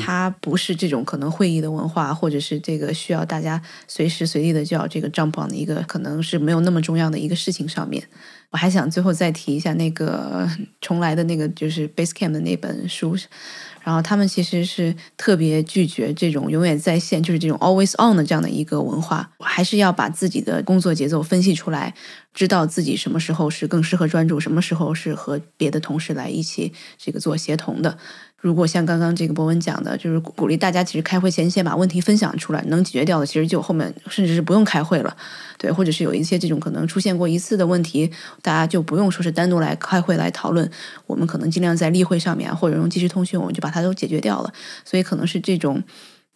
[0.00, 8.02] 它不是这种可能会议的文化，或者是这个需要大家随时随地的叫这个 jump on 的一个，可能是没有那么重要的一个事情上面。
[8.48, 10.48] 我还想最后再提一下那个
[10.80, 13.14] 重来的那个就是 Basecamp 的那本书。
[13.84, 21.94] 然后他们其实是特别拒绝这种永远在线，就是这种 always on 的这样的一个文化，我还是要把自己的工作节奏分析出来，
[22.32, 27.98] 知道自己什么时候是更适合专注，什么时候是和别的同事来一起这个做协同的。
[28.44, 35.16] 如果像刚刚这个博文讲的，就是鼓励大家其实开会前先把问题分享出来，能解决掉的，其实就后面甚至是不用开会了，
[35.56, 38.10] 对，或者是有一些这种可能出现过一次的问题，
[38.42, 40.70] 大家就不用说是单独来开会来讨论，
[41.06, 44.52] 我们可能尽量在例会上面或者用即时通讯，我们就把它都解决掉了。
[44.84, 45.82] 所以可能是这种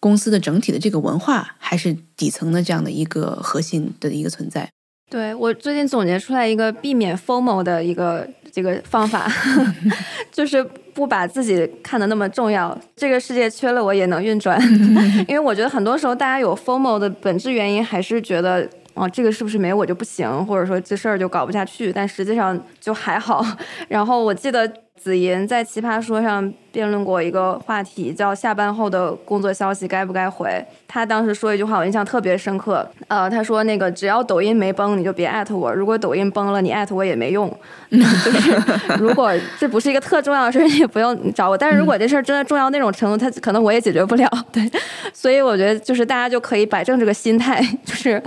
[0.01, 4.67] 公司的整体的这个文化，还是底层的这样的一个核心的一个存在。
[5.11, 9.31] 对我最近总结出来一个避免 FOMO 的一个这个方法，
[10.33, 10.63] 就是
[10.99, 12.77] 不把自己看得那么重要。
[12.97, 14.61] 这个世界缺了我也能运转，
[15.29, 21.93] 因为我觉得很多时候大家有 FOMO 的本质原因还是觉得哦，这个是不是没我就不行，或者说这事儿就搞不下去。
[21.93, 23.47] 但实际上就还好。
[23.87, 24.69] 然后我记得。
[24.99, 30.63] 子银在奇葩说上辩论过一个话题，叫下班后的工作消息该不该回。
[30.87, 32.87] 他当时说一句话，我印象特别深刻。
[33.07, 37.49] 呃，他说那个只要抖音没崩，你就别艾特我；如果抖音崩了，你艾特我也没用。
[37.91, 37.97] 就
[38.33, 38.61] 是
[38.99, 41.57] 如果这不是一个特重要的事， 你也不用找我。
[41.57, 44.29] 但是如果这事儿真的重要那种程度，他可能我也解决不了。
[44.53, 44.71] 对，
[45.15, 48.23] 所以我觉得就是大家就可以摆正这个心态，就是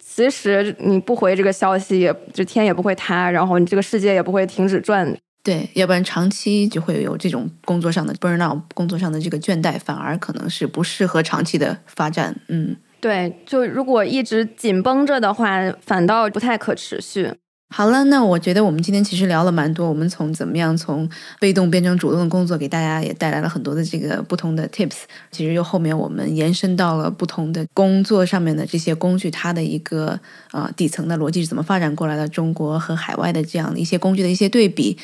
[0.00, 5.14] 其实你不回这个消息，也就天也不会塌，然后你这个世界也不会停止转。
[5.44, 12.34] 对，要不然长期就会有这种工作上的 burnout，工作上的这个倦怠，反而可能是不适合长期的发展。
[12.48, 17.30] 嗯，对，就如果一直紧绷着的话，反倒不太可持续。
[17.74, 21.06] 好了，那我觉得我们今天其实聊了蛮多，我们从怎么样从
[21.40, 25.00] 被动变成主动的工作，给大家也带来了很多的这个不同的 tips。
[25.30, 30.18] 其实又后面我们延伸到了不同的工作上面的这些工具，它的一个
[30.52, 34.96] 呃底层的逻辑是怎么发展过来的，中国和海外的这样的一些工具的一些对比。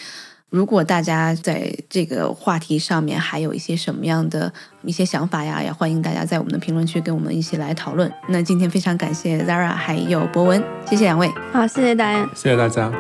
[0.51, 8.13] 如果大家在这个话题上面还有一些什么样的一些想法呀，也欢迎大家在我们的评论区跟我们一起来讨论。
[8.29, 11.31] 那今天非常感谢 Zara 还有博文，谢谢两位。
[11.53, 12.91] 好，谢谢大家，谢谢大家。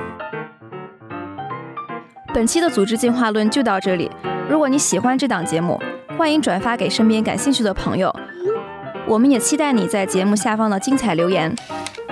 [2.32, 4.08] 本期的组织进化论就到这里。
[4.48, 5.76] 如果你喜欢这档节目，
[6.16, 8.14] 欢迎转发给身边感兴趣的朋友。
[9.08, 11.52] 我们也期待你在节目下方的精彩留言，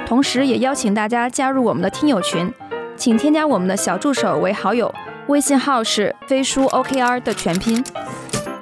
[0.04, 2.52] 同时也邀请大家加入我们的听友群，
[2.98, 4.92] 请添加我们的小助手为好友。
[5.28, 7.82] 微信号是飞书 OKR 的全拼，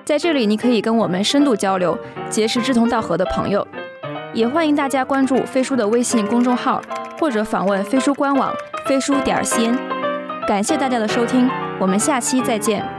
[0.04, 3.66] 在这里你可以跟我们深度交流，结识志同道合的朋友。
[4.34, 6.82] 也欢迎大家关注飞书的微信公众号，
[7.18, 8.52] 或者访问飞书官网
[8.86, 9.74] 飞书点 cn。
[10.46, 11.48] 感谢大家的收听，
[11.80, 12.95] 我们下期再见。